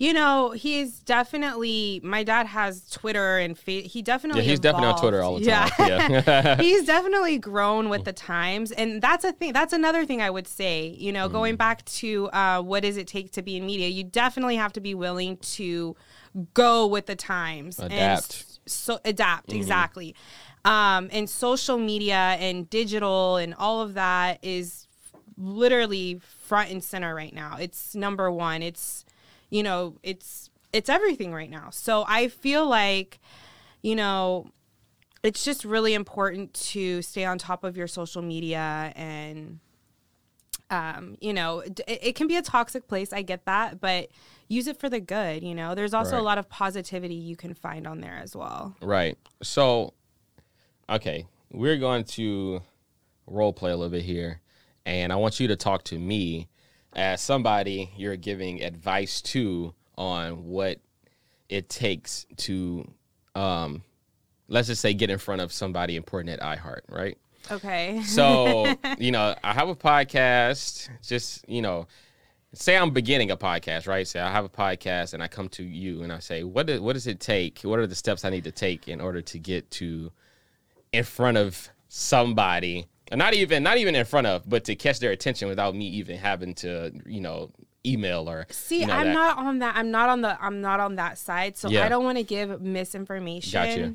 You 0.00 0.14
know, 0.14 0.52
he's 0.52 1.00
definitely. 1.00 2.00
My 2.02 2.24
dad 2.24 2.46
has 2.46 2.88
Twitter 2.88 3.36
and 3.36 3.56
fa- 3.56 3.70
he 3.82 4.00
definitely. 4.00 4.42
Yeah, 4.42 4.48
he's 4.48 4.58
definitely 4.60 4.88
on. 4.88 4.98
Twitter 4.98 5.22
all 5.22 5.38
the 5.38 5.44
time. 5.44 5.70
Yeah. 5.78 6.56
he's 6.60 6.86
definitely 6.86 7.36
grown 7.38 7.90
with 7.90 8.04
the 8.04 8.12
times 8.14 8.72
and 8.72 9.02
that's 9.02 9.24
a 9.24 9.32
thing 9.32 9.52
that's 9.52 9.72
another 9.74 10.06
thing 10.06 10.22
i 10.22 10.30
would 10.30 10.48
say 10.48 10.86
you 10.98 11.12
know 11.12 11.28
Mm. 11.28 11.32
going 11.32 11.56
back 11.56 11.84
to 11.84 12.28
uh, 12.30 12.62
what 12.62 12.82
does 12.82 12.96
it 12.96 13.06
take 13.06 13.30
to 13.32 13.42
be 13.42 13.56
in 13.58 13.66
media 13.66 13.88
you 13.88 14.02
definitely 14.04 14.56
have 14.56 14.72
to 14.72 14.80
be 14.80 14.94
willing 14.94 15.36
to 15.38 15.94
go 16.54 16.86
with 16.86 17.04
the 17.06 17.14
times 17.16 17.78
and 17.78 17.92
Adapt. 17.92 18.22
s- 18.24 18.58
so 18.66 18.98
adapt 19.04 19.48
Mm-hmm. 19.50 19.58
exactly 19.58 20.14
um, 20.64 21.10
and 21.12 21.28
social 21.28 21.76
media 21.78 22.14
and 22.40 22.68
digital 22.70 23.36
and 23.36 23.54
all 23.54 23.82
of 23.82 23.94
that 23.94 24.38
is 24.42 24.86
literally 25.36 26.20
front 26.46 26.70
and 26.70 26.82
center 26.82 27.14
right 27.14 27.34
now 27.34 27.56
it's 27.60 27.94
number 27.94 28.30
one 28.30 28.62
it's 28.62 29.04
you 29.50 29.62
know 29.62 29.96
it's 30.02 30.50
it's 30.72 30.88
everything 30.88 31.32
right 31.32 31.50
now 31.50 31.68
so 31.70 32.04
i 32.08 32.28
feel 32.28 32.66
like 32.66 33.18
you 33.82 33.94
know 33.94 34.50
it's 35.22 35.44
just 35.44 35.64
really 35.64 35.92
important 35.94 36.54
to 36.54 37.02
stay 37.02 37.24
on 37.24 37.36
top 37.36 37.64
of 37.64 37.76
your 37.76 37.86
social 37.86 38.22
media 38.22 38.92
and 38.96 39.58
um, 40.70 41.16
you 41.20 41.32
know 41.32 41.58
it, 41.60 41.80
it 41.88 42.14
can 42.14 42.28
be 42.28 42.36
a 42.36 42.42
toxic 42.42 42.86
place 42.86 43.12
i 43.12 43.22
get 43.22 43.44
that 43.44 43.80
but 43.80 44.08
use 44.46 44.68
it 44.68 44.78
for 44.78 44.88
the 44.88 45.00
good 45.00 45.42
you 45.42 45.54
know 45.54 45.74
there's 45.74 45.92
also 45.92 46.12
Right. 46.12 46.20
a 46.20 46.22
lot 46.22 46.38
of 46.38 46.48
positivity 46.48 47.14
you 47.14 47.34
can 47.36 47.54
find 47.54 47.86
on 47.88 48.00
there 48.00 48.16
as 48.22 48.36
well 48.36 48.76
right. 48.80 49.18
So, 49.42 49.94
okay, 50.88 51.26
we're 51.50 51.78
going 51.78 52.04
to 52.04 52.62
role 53.26 53.52
play 53.52 53.72
a 53.72 53.76
little 53.76 53.90
bit 53.90 54.02
here, 54.04 54.40
and 54.84 55.12
I 55.12 55.16
want 55.16 55.40
you 55.40 55.48
to 55.48 55.56
talk 55.56 55.82
to 55.84 55.98
me 55.98 56.48
as 56.94 57.20
somebody 57.20 57.90
you're 57.96 58.16
giving 58.16 58.62
advice 58.62 59.20
to 59.20 59.74
on 59.96 60.44
what 60.44 60.80
it 61.48 61.68
takes 61.68 62.26
to, 62.36 62.90
um, 63.34 63.82
let's 64.48 64.68
just 64.68 64.80
say, 64.80 64.94
get 64.94 65.10
in 65.10 65.18
front 65.18 65.40
of 65.40 65.52
somebody 65.52 65.96
important 65.96 66.40
at 66.40 66.40
iHeart, 66.40 66.80
right? 66.88 67.18
okay 67.50 68.02
So, 68.02 68.74
you 68.98 69.12
know, 69.12 69.34
I 69.42 69.52
have 69.52 69.68
a 69.68 69.76
podcast, 69.76 70.88
just, 71.02 71.48
you 71.48 71.62
know, 71.62 71.86
say 72.52 72.76
I'm 72.76 72.90
beginning 72.90 73.30
a 73.30 73.36
podcast, 73.36 73.86
right? 73.86 74.06
Say 74.06 74.20
I 74.20 74.30
have 74.30 74.44
a 74.44 74.48
podcast 74.48 75.14
and 75.14 75.22
I 75.22 75.28
come 75.28 75.48
to 75.50 75.62
you 75.62 76.02
and 76.02 76.12
I 76.12 76.18
say, 76.18 76.42
what, 76.44 76.66
do, 76.66 76.82
what 76.82 76.94
does 76.94 77.06
it 77.06 77.20
take? 77.20 77.60
What 77.62 77.78
are 77.78 77.86
the 77.86 77.94
steps 77.94 78.24
I 78.24 78.30
need 78.30 78.44
to 78.44 78.52
take 78.52 78.88
in 78.88 79.00
order 79.00 79.22
to 79.22 79.38
get 79.38 79.70
to 79.72 80.10
in 80.92 81.04
front 81.04 81.36
of 81.36 81.68
somebody? 81.88 82.86
Not 83.12 83.34
even 83.34 83.62
not 83.62 83.78
even 83.78 83.94
in 83.94 84.04
front 84.04 84.26
of, 84.26 84.48
but 84.48 84.64
to 84.64 84.76
catch 84.76 85.00
their 85.00 85.10
attention 85.10 85.48
without 85.48 85.74
me 85.74 85.86
even 85.88 86.16
having 86.16 86.54
to, 86.56 86.92
you 87.06 87.20
know, 87.20 87.50
email 87.86 88.28
or 88.28 88.46
see 88.50 88.80
you 88.80 88.86
know, 88.86 88.92
i'm 88.92 89.06
that. 89.06 89.12
not 89.14 89.38
on 89.38 89.58
that 89.60 89.74
i'm 89.74 89.90
not 89.90 90.10
on 90.10 90.20
the 90.20 90.36
i'm 90.44 90.60
not 90.60 90.80
on 90.80 90.96
that 90.96 91.16
side 91.16 91.56
so 91.56 91.66
Yeah. 91.70 91.86
i 91.86 91.88
don't 91.88 92.04
want 92.04 92.18
to 92.18 92.22
give 92.22 92.60
misinformation 92.60 93.52
Gotcha. 93.52 93.94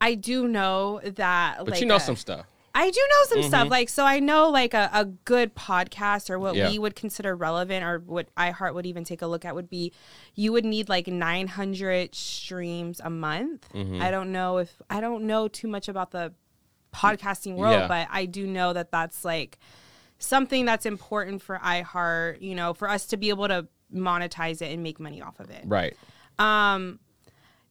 i 0.00 0.14
do 0.14 0.48
know 0.48 1.00
that 1.04 1.58
But 1.58 1.68
like 1.70 1.80
you 1.80 1.86
know 1.86 1.94
a- 1.96 2.00
some 2.00 2.16
stuff. 2.16 2.44
I 2.74 2.88
do 2.90 3.00
know 3.10 3.26
some 3.36 3.42
stuff. 3.50 3.68
Like, 3.68 3.90
so 3.90 4.02
I 4.06 4.18
know 4.18 4.48
like 4.48 4.72
a, 4.72 4.88
a 4.94 5.04
good 5.04 5.54
podcast 5.54 6.30
or 6.30 6.38
what 6.38 6.54
Yeah. 6.54 6.70
we 6.70 6.78
would 6.78 6.96
consider 6.96 7.36
relevant 7.36 7.84
or 7.84 7.98
what 7.98 8.34
iHeart 8.34 8.72
would 8.74 8.86
even 8.86 9.04
take 9.04 9.20
a 9.20 9.26
look 9.26 9.44
at 9.44 9.54
would 9.54 9.68
be 9.68 9.92
you 10.34 10.52
would 10.52 10.64
need 10.64 10.88
like 10.88 11.06
900 11.06 12.14
streams 12.14 12.98
a 13.04 13.10
month. 13.10 13.68
Mm-hmm. 13.74 14.00
I 14.00 14.10
don't 14.10 14.32
know 14.32 14.56
if 14.56 14.80
I 14.88 15.02
don't 15.02 15.24
know 15.26 15.48
too 15.48 15.68
much 15.68 15.86
about 15.86 16.12
the 16.12 16.32
podcasting 16.92 17.54
world, 17.56 17.72
Yeah. 17.80 17.88
but 17.88 18.08
I 18.10 18.26
do 18.26 18.46
know 18.46 18.72
that 18.72 18.90
that's 18.90 19.24
like 19.24 19.58
something 20.18 20.64
that's 20.64 20.86
important 20.86 21.42
for 21.42 21.58
iHeart, 21.58 22.40
you 22.40 22.54
know, 22.54 22.74
for 22.74 22.88
us 22.88 23.06
to 23.06 23.16
be 23.16 23.28
able 23.30 23.48
to 23.48 23.66
monetize 23.94 24.62
it 24.62 24.72
and 24.72 24.82
make 24.82 25.00
money 25.00 25.20
off 25.20 25.40
of 25.40 25.50
it. 25.50 25.64
Right. 25.66 25.96
Um, 26.38 26.98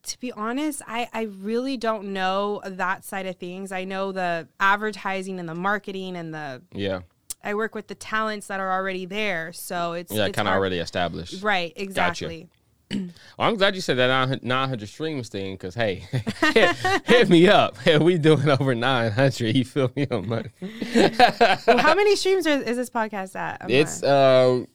to 0.04 0.20
be 0.20 0.32
honest, 0.32 0.82
I, 0.88 1.08
I 1.14 1.24
really 1.24 1.78
don't 1.78 2.12
know 2.14 2.62
that 2.66 3.06
side 3.06 3.26
of 3.28 3.36
things. 3.38 3.72
I 3.72 3.84
know 3.84 4.12
the 4.12 4.48
advertising 4.60 5.40
and 5.40 5.48
the 5.48 5.56
marketing 5.56 6.16
and 6.16 6.34
the 6.34 6.62
Yeah. 6.74 7.02
I 7.44 7.54
work 7.56 7.74
with 7.74 7.88
the 7.88 7.96
talents 7.96 8.48
that 8.48 8.60
are 8.60 8.72
already 8.72 9.06
there, 9.06 9.52
so 9.54 9.94
it's 9.94 10.12
Yeah, 10.12 10.30
kind 10.30 10.48
of 10.48 10.54
already 10.54 10.78
established. 10.78 11.42
right 11.44 11.74
exactly. 11.76 12.50
Well, 12.92 13.10
I'm 13.48 13.56
glad 13.56 13.76
you 13.76 13.82
said 13.82 13.98
that 13.98 14.08
900 14.08 14.44
900 14.44 14.88
streams 14.90 15.30
thing 15.30 15.54
because, 15.56 15.76
hey, 15.76 15.96
hit, 16.54 16.76
hit 17.06 17.30
me 17.30 17.48
up. 17.48 17.78
Hey, 17.78 17.98
we 18.00 18.18
doing 18.18 18.50
over 18.50 18.74
900. 18.76 19.56
You 19.56 19.66
feel 19.66 19.92
me? 19.96 20.08
on 20.12 20.28
my- 20.28 20.46
Well, 21.68 21.78
how 21.78 21.96
many 21.96 22.16
streams 22.16 22.46
are, 22.48 22.62
is 22.62 22.78
this 22.78 22.90
podcast 22.90 23.36
at? 23.36 23.62
I'm 23.62 23.70
It's 23.70 24.02
not- 24.02 24.10
uh, 24.10 24.66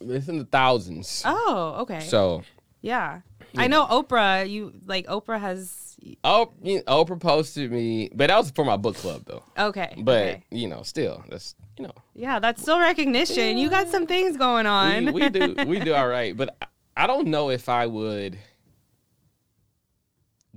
it's 0.00 0.28
in 0.28 0.38
the 0.38 0.44
thousands. 0.44 1.22
oh 1.24 1.76
okay 1.82 2.00
So, 2.00 2.42
yeah. 2.82 3.20
I 3.56 3.68
know 3.68 3.86
Oprah. 3.86 4.48
You 4.50 4.72
like 4.84 5.06
Oprah 5.06 5.40
has 5.40 5.96
oh, 6.24 6.50
you 6.62 6.82
know, 6.86 7.04
Oprah 7.04 7.20
posted 7.20 7.70
me, 7.70 8.10
but 8.12 8.26
that 8.26 8.36
was 8.36 8.50
for 8.50 8.64
my 8.64 8.76
book 8.76 8.96
club 8.96 9.22
though. 9.26 9.44
okay, 9.56 9.94
But 9.96 10.22
okay. 10.22 10.42
you 10.50 10.66
know, 10.68 10.82
still, 10.82 11.22
that's 11.28 11.54
you 11.78 11.84
know, 11.86 11.92
yeah, 12.14 12.40
that's 12.40 12.60
still 12.62 12.80
recognition. 12.80 13.56
You 13.56 13.70
got 13.70 13.88
some 13.88 14.06
things 14.08 14.36
going 14.36 14.66
on. 14.66 15.06
we, 15.06 15.12
we 15.12 15.28
do 15.30 15.54
we 15.66 15.78
do 15.78 15.94
all 15.94 16.08
right. 16.08 16.36
But 16.36 16.56
I- 16.96 17.06
don't 17.06 17.28
know 17.28 17.50
if 17.50 17.68
I 17.68 17.86
would 17.86 18.38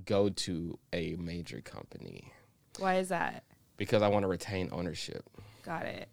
go 0.06 0.30
to 0.30 0.78
a 0.93 1.15
major 1.15 1.62
company 1.62 2.32
Why 2.80 2.95
is 2.97 3.10
that? 3.10 3.43
because 3.78 4.02
I 4.02 4.08
want 4.08 4.23
to 4.23 4.28
retain 4.28 4.69
ownership. 4.71 5.23
Got 5.63 5.86
it. 5.86 6.08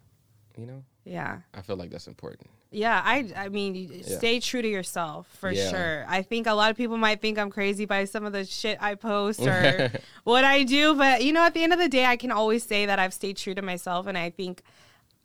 You 0.57 0.67
know, 0.67 0.83
Yeah. 1.05 1.39
I 1.53 1.61
feel 1.63 1.77
like 1.77 1.91
that's 1.91 2.07
important. 2.09 2.49
Yeah, 2.71 3.01
I 3.05 3.31
I 3.37 3.49
mean, 3.51 4.03
stay 4.03 4.41
true 4.41 4.61
to 4.63 4.69
yourself 4.69 5.29
for 5.39 5.51
Yeah. 5.51 5.71
sure. 5.71 6.05
I 6.09 6.23
think 6.23 6.47
a 6.49 6.55
lot 6.55 6.71
of 6.73 6.77
people 6.77 6.97
might 6.97 7.21
think 7.21 7.39
I'm 7.39 7.51
crazy 7.51 7.85
by 7.85 8.05
some 8.05 8.25
of 8.25 8.33
the 8.33 8.45
shit 8.45 8.79
I 8.83 8.97
post 8.97 9.41
or 9.41 9.93
what 10.25 10.45
I 10.45 10.65
do, 10.65 10.95
but 10.97 11.23
you 11.23 11.33
know, 11.33 11.43
at 11.45 11.55
the 11.55 11.63
end 11.63 11.73
of 11.73 11.79
the 11.79 11.89
day, 11.89 12.05
I 12.05 12.17
can 12.17 12.33
always 12.33 12.65
say 12.65 12.87
that 12.87 12.99
I've 12.99 13.15
stayed 13.15 13.37
true 13.37 13.55
to 13.55 13.63
myself, 13.63 14.07
and 14.07 14.19
I 14.19 14.31
think 14.31 14.63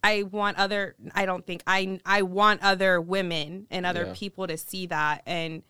I 0.04 0.24
want 0.24 0.58
other. 0.58 0.96
I 1.14 1.26
don't 1.26 1.46
think 1.46 1.62
I 1.68 2.00
I 2.06 2.22
want 2.22 2.62
other 2.64 3.02
women 3.02 3.68
and 3.70 3.86
other 3.86 4.06
Yeah. 4.08 4.14
people 4.16 4.48
to 4.48 4.58
see 4.58 4.86
that 4.88 5.24
and 5.26 5.64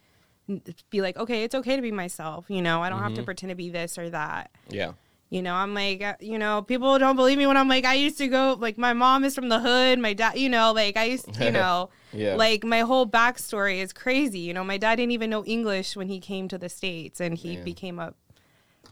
be 0.90 1.02
like, 1.02 1.18
okay, 1.18 1.44
it's 1.44 1.56
okay 1.56 1.76
to 1.76 1.82
be 1.82 1.92
myself. 1.92 2.46
You 2.50 2.62
know, 2.62 2.82
I 2.82 2.90
don't 2.90 2.98
Mm-hmm. 3.00 3.06
have 3.08 3.14
to 3.16 3.24
pretend 3.24 3.50
to 3.52 3.56
be 3.56 3.70
this 3.70 3.98
or 3.98 4.10
that. 4.10 4.52
Yeah. 4.70 4.94
You 5.32 5.44
know, 5.44 5.54
I'm 5.54 5.76
like, 5.76 6.02
uh, 6.02 6.16
you 6.20 6.40
know, 6.40 6.64
people 6.64 6.98
don't 6.98 7.16
believe 7.16 7.38
me 7.38 7.46
when 7.46 7.56
I'm 7.56 7.68
like, 7.68 7.86
I 7.86 7.94
used 7.94 8.18
to 8.18 8.28
go, 8.28 8.58
like, 8.60 8.80
my 8.80 8.94
mom 8.94 9.24
is 9.24 9.36
from 9.36 9.48
the 9.50 9.60
hood. 9.60 10.00
My 10.00 10.14
dad, 10.14 10.40
you 10.40 10.50
know, 10.50 10.74
like, 10.74 10.98
I 10.98 11.04
used, 11.04 11.40
you 11.40 11.52
know, 11.60 11.92
Yeah. 12.14 12.34
like, 12.34 12.64
my 12.64 12.80
whole 12.80 13.06
backstory 13.06 13.78
is 13.78 13.94
crazy. 13.94 14.40
You 14.40 14.56
know, 14.56 14.64
my 14.64 14.78
dad 14.80 14.96
didn't 14.96 15.12
even 15.12 15.30
know 15.30 15.46
English 15.46 15.96
when 15.96 16.08
he 16.08 16.20
came 16.20 16.48
to 16.48 16.58
the 16.58 16.68
States 16.70 17.20
and 17.20 17.36
he 17.38 17.58
Yeah. 17.58 17.62
became 17.64 18.00
a, 18.00 18.16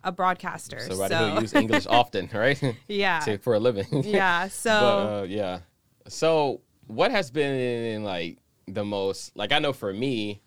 a 0.07 0.11
broadcaster. 0.11 0.79
Somebody 0.79 1.13
so, 1.13 1.29
who 1.29 1.41
use 1.41 1.53
English 1.53 1.85
often, 1.89 2.29
right? 2.33 2.75
yeah. 2.87 3.19
To- 3.25 3.37
for 3.37 3.53
a 3.53 3.59
living. 3.59 3.85
Yeah. 4.05 4.47
So, 4.47 4.69
But 4.69 5.19
uh, 5.19 5.23
yeah. 5.23 5.59
So 6.07 6.61
what 6.87 7.11
has 7.11 7.29
been 7.29 8.03
like 8.03 8.37
the 8.67 8.85
most 8.85 9.35
like 9.35 9.51
I 9.51 9.59
know 9.59 9.73
for 9.73 9.93
me, 9.93 10.41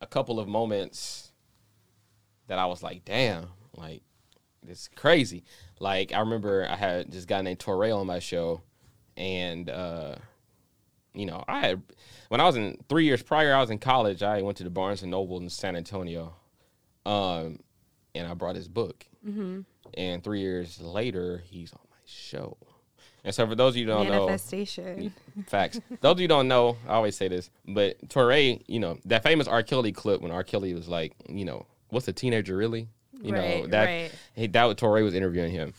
a 0.00 0.06
couple 0.06 0.40
of 0.40 0.48
moments 0.48 1.32
that 2.48 2.58
I 2.58 2.66
was 2.66 2.82
like, 2.82 3.04
damn, 3.04 3.46
like 3.76 4.02
this 4.62 4.88
crazy. 4.96 5.44
Like 5.78 6.12
I 6.12 6.18
remember 6.20 6.66
I 6.68 6.74
had 6.76 7.12
this 7.12 7.24
guy 7.24 7.42
named 7.42 7.60
Touré 7.60 7.96
on 7.96 8.06
my 8.08 8.18
show, 8.18 8.60
and 9.16 9.70
uh, 9.70 10.16
you 11.14 11.26
know 11.26 11.44
I 11.46 11.60
had 11.60 11.82
when 12.28 12.40
I 12.40 12.44
was 12.44 12.56
in 12.56 12.76
three 12.88 13.04
years 13.04 13.22
prior, 13.22 13.54
I 13.54 13.60
was 13.60 13.70
in 13.70 13.78
college. 13.78 14.22
I 14.24 14.42
went 14.42 14.58
to 14.58 14.64
the 14.64 14.70
Barnes 14.70 15.02
and 15.02 15.12
Noble 15.12 15.38
in 15.38 15.48
San 15.48 15.76
Antonio, 15.76 16.34
um, 17.06 17.60
and 18.14 18.26
I 18.26 18.34
brought 18.34 18.56
his 18.56 18.68
book. 18.68 19.06
Mm-hmm. 19.26 19.60
And 19.94 20.22
three 20.22 20.40
years 20.40 20.80
later, 20.80 21.42
he's 21.46 21.72
on 21.72 21.80
my 21.90 21.96
show. 22.06 22.56
And 23.24 23.34
so 23.34 23.46
for 23.46 23.54
those 23.54 23.74
of 23.74 23.76
you 23.76 23.84
who 23.84 23.92
don't 23.92 24.08
know, 24.08 24.26
manifestation. 24.26 25.12
Facts. 25.46 25.80
Those 26.00 26.12
of 26.12 26.20
you 26.20 26.24
who 26.24 26.28
don't 26.28 26.48
know, 26.48 26.76
I 26.88 26.94
always 26.94 27.16
say 27.16 27.28
this, 27.28 27.50
but 27.66 28.08
Touré, 28.08 28.62
you 28.66 28.80
know, 28.80 28.98
that 29.04 29.22
famous 29.22 29.46
R. 29.46 29.62
Kelly 29.62 29.92
clip 29.92 30.22
when 30.22 30.30
R. 30.30 30.42
Kelly 30.42 30.72
was 30.72 30.88
like, 30.88 31.14
you 31.28 31.44
know, 31.44 31.66
what's 31.90 32.08
a 32.08 32.12
teenager 32.12 32.56
really? 32.56 32.88
You 33.22 33.32
know, 33.32 33.66
that 33.66 33.84
right. 33.84 34.12
he 34.34 34.46
that 34.46 34.64
was 34.64 34.76
Touré 34.76 35.04
was 35.04 35.14
interviewing 35.14 35.52
him. 35.52 35.74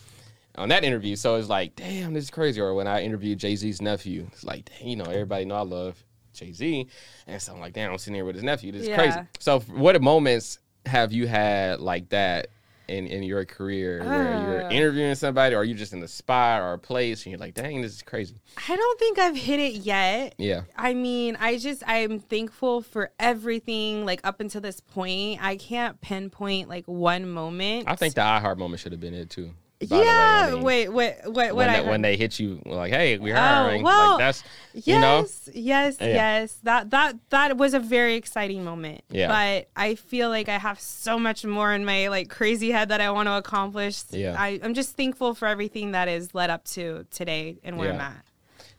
On 0.56 0.70
that 0.70 0.84
interview, 0.84 1.16
so 1.16 1.36
it's 1.38 1.48
like, 1.48 1.76
damn, 1.76 2.14
this 2.14 2.26
is 2.26 2.30
crazy. 2.30 2.60
Or 2.60 2.74
when 2.74 2.86
I 2.86 3.02
interviewed 3.02 3.40
Jay 3.40 3.56
Z's 3.56 3.82
nephew, 3.82 4.28
it's 4.32 4.44
like, 4.44 4.66
dang, 4.66 4.90
you 4.90 4.96
know, 4.98 5.06
everybody 5.06 5.46
know 5.46 5.56
I 5.56 5.62
love 5.62 6.04
Jay 6.34 6.52
Z, 6.52 6.88
and 7.26 7.42
so 7.42 7.54
I'm 7.54 7.60
like, 7.60 7.74
damn, 7.74 7.92
I'm 7.92 7.98
sitting 7.98 8.16
here 8.16 8.26
with 8.26 8.36
his 8.36 8.44
nephew. 8.44 8.72
This 8.72 8.84
is 8.88 8.94
crazy. 8.94 9.18
So, 9.40 9.62
what 9.62 9.96
a 9.96 10.00
moments 10.00 10.60
have 10.86 11.12
you 11.14 11.28
had 11.28 11.80
like 11.80 12.10
that 12.10 12.48
in 12.88 13.08
in 13.08 13.24
your 13.24 13.46
career 13.46 14.04
where 14.04 14.42
you're 14.42 14.66
Uh. 14.66 14.70
interviewing 14.70 15.16
somebody, 15.16 15.56
or 15.56 15.64
you 15.64 15.74
just 15.76 15.94
in 15.94 16.04
a 16.04 16.08
spot 16.08 16.62
or 16.62 16.74
a 16.74 16.78
place, 16.80 17.24
and 17.26 17.32
you're 17.32 17.40
like, 17.40 17.54
dang, 17.54 17.82
this 17.82 17.94
is 17.94 18.02
crazy. 18.02 18.36
I 18.68 18.76
don't 18.76 19.00
think 19.00 19.18
I've 19.20 19.36
hit 19.38 19.60
it 19.62 19.74
yet. 19.76 20.34
Yeah. 20.38 20.64
I 20.76 20.94
mean, 20.94 21.38
I 21.40 21.58
just 21.58 21.84
I'm 21.88 22.20
thankful 22.20 22.82
for 22.82 23.12
everything 23.20 24.06
like 24.06 24.20
up 24.26 24.42
until 24.42 24.60
this 24.62 24.82
point. 24.82 25.42
I 25.42 25.56
can't 25.56 26.02
pinpoint 26.02 26.68
like 26.68 26.86
one 26.86 27.30
moment. 27.30 27.86
I 27.88 27.96
think 27.96 28.16
the 28.16 28.22
iHeart 28.22 28.58
moment 28.58 28.82
should 28.82 28.92
have 28.92 29.02
been 29.02 29.14
it 29.14 29.30
too. 29.30 29.52
By 29.90 29.96
the 29.98 30.02
way. 30.02 30.06
yeah. 30.06 30.54
Wait, 30.56 30.90
wait, 30.90 31.16
what? 31.26 31.34
What 31.34 31.56
when, 31.56 31.74
they, 31.74 31.90
when 31.90 32.02
they 32.02 32.16
hit 32.18 32.40
you 32.40 32.62
like, 32.66 32.92
hey, 32.92 33.18
we're 33.18 33.36
hiring. 33.36 33.82
Oh, 33.82 33.86
well, 33.86 34.10
like 34.12 34.20
that's 34.20 34.44
Yes, 34.74 34.88
you 34.88 35.00
know. 35.00 35.26
yes, 35.54 35.98
Yeah. 36.00 36.08
yes. 36.08 36.60
That 36.64 36.90
that 36.92 37.16
that 37.30 37.58
was 37.58 37.74
a 37.74 37.80
very 37.80 38.16
exciting 38.16 38.64
moment. 38.64 39.04
Yeah. 39.10 39.28
But 39.28 39.70
I 39.76 39.96
feel 39.96 40.30
like 40.30 40.48
I 40.50 40.58
have 40.58 40.80
so 40.80 41.20
much 41.20 41.44
more 41.46 41.74
in 41.74 41.84
my 41.86 42.08
like 42.10 42.30
crazy 42.30 42.72
head 42.72 42.90
that 42.90 43.02
I 43.02 43.12
want 43.12 43.28
to 43.28 43.34
accomplish. 43.34 44.04
Yeah. 44.12 44.36
I, 44.38 44.60
I'm 44.64 44.74
just 44.74 44.96
thankful 44.96 45.34
for 45.34 45.48
everything 45.48 45.92
that 45.92 46.08
is 46.08 46.34
led 46.34 46.50
up 46.50 46.64
to 46.66 47.06
today 47.12 47.60
and 47.64 47.78
where 47.78 47.92
I'm 47.94 48.00
at. 48.00 48.24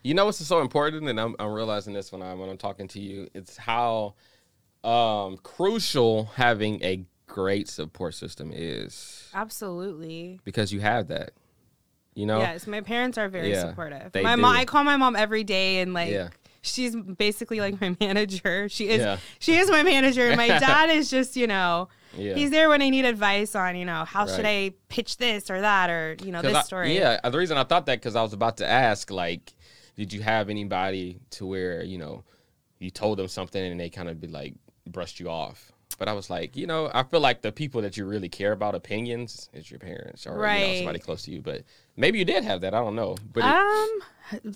You 0.03 0.13
know 0.13 0.25
what's 0.25 0.45
so 0.45 0.59
important, 0.59 1.07
and 1.07 1.17
I'm, 1.19 1.33
I'm 1.39 1.53
realizing 1.53 1.93
this 1.93 2.11
when 2.11 2.21
I'm 2.21 2.37
when 2.39 2.49
I'm 2.49 2.57
talking 2.57 2.87
to 2.89 2.99
you. 2.99 3.29
It's 3.33 3.55
how 3.55 4.15
um, 4.83 5.37
crucial 5.37 6.25
having 6.35 6.83
a 6.83 7.05
great 7.33 7.67
support 7.67 8.13
system 8.13 8.51
is 8.53 9.27
Absolutely. 9.33 10.39
because 10.43 10.71
you 10.71 10.79
have 10.81 11.07
that. 11.07 11.31
You 12.13 12.27
know. 12.27 12.37
Yes, 12.39 12.67
my 12.67 12.81
parents 12.81 13.17
are 13.17 13.27
very 13.27 13.49
Yeah, 13.51 13.69
supportive. 13.69 14.13
my 14.21 14.35
mom, 14.35 14.55
I 14.55 14.65
call 14.65 14.83
my 14.83 14.97
mom 14.97 15.15
every 15.15 15.43
day, 15.43 15.79
and 15.79 15.95
like 15.95 16.11
Yeah. 16.11 16.29
she's 16.61 16.95
basically 16.95 17.59
like 17.59 17.81
my 17.81 17.95
manager. 17.99 18.69
She 18.69 18.87
is, 18.89 18.99
Yeah. 18.99 19.17
she 19.39 19.55
is 19.57 19.67
my 19.71 19.81
manager. 19.81 20.35
My 20.35 20.47
dad 20.59 20.91
is 20.91 21.09
just, 21.09 21.35
you 21.35 21.47
know, 21.47 21.89
he's 22.15 22.51
there 22.51 22.69
when 22.69 22.83
I 22.83 22.89
need 22.91 23.05
advice 23.05 23.55
on, 23.55 23.75
you 23.75 23.85
know, 23.85 24.05
how 24.05 24.27
should 24.27 24.45
I 24.45 24.73
pitch 24.89 25.17
this 25.17 25.49
or 25.49 25.59
that 25.61 25.89
or 25.89 26.15
you 26.23 26.31
know, 26.31 26.43
this 26.43 26.55
I- 26.55 26.61
story. 26.61 26.95
yeah, 26.95 27.19
uh, 27.23 27.31
the 27.31 27.39
reason 27.39 27.57
I 27.57 27.63
thought 27.63 27.87
that 27.87 27.95
because 27.99 28.15
I 28.15 28.21
was 28.21 28.33
about 28.33 28.57
to 28.57 28.67
ask, 28.67 29.09
like, 29.09 29.51
did 29.97 30.13
you 30.13 30.21
have 30.21 30.49
anybody 30.51 31.19
to 31.31 31.47
where 31.47 31.83
you 31.83 31.97
know 31.97 32.23
you 32.77 32.91
told 32.91 33.17
them 33.17 33.27
something 33.27 33.63
and 33.63 33.79
they 33.79 33.89
kind 33.89 34.07
of 34.07 34.21
be 34.21 34.27
like 34.27 34.53
brushed 34.85 35.19
you 35.19 35.31
off? 35.31 35.71
But 35.97 36.07
I 36.07 36.13
was 36.13 36.29
like, 36.29 36.55
you 36.55 36.67
know, 36.67 36.89
I 36.93 37.03
feel 37.03 37.19
like 37.19 37.41
the 37.41 37.51
people 37.51 37.81
that 37.81 37.97
you 37.97 38.05
really 38.05 38.29
care 38.29 38.51
about 38.51 38.75
opinions 38.75 39.49
is 39.53 39.69
your 39.69 39.79
parents 39.79 40.25
or 40.27 40.31
you 40.31 40.37
know, 40.37 40.39
Right. 40.67 40.75
somebody 40.77 40.99
close 40.99 41.23
to 41.23 41.31
you. 41.31 41.41
But 41.41 41.63
maybe 41.95 42.19
you 42.19 42.25
did 42.25 42.43
have 42.43 42.61
that. 42.61 42.73
I 42.73 42.79
don't 42.79 42.95
know. 42.95 43.15
But 43.33 43.43
it- 43.43 43.45
Um, 43.45 43.99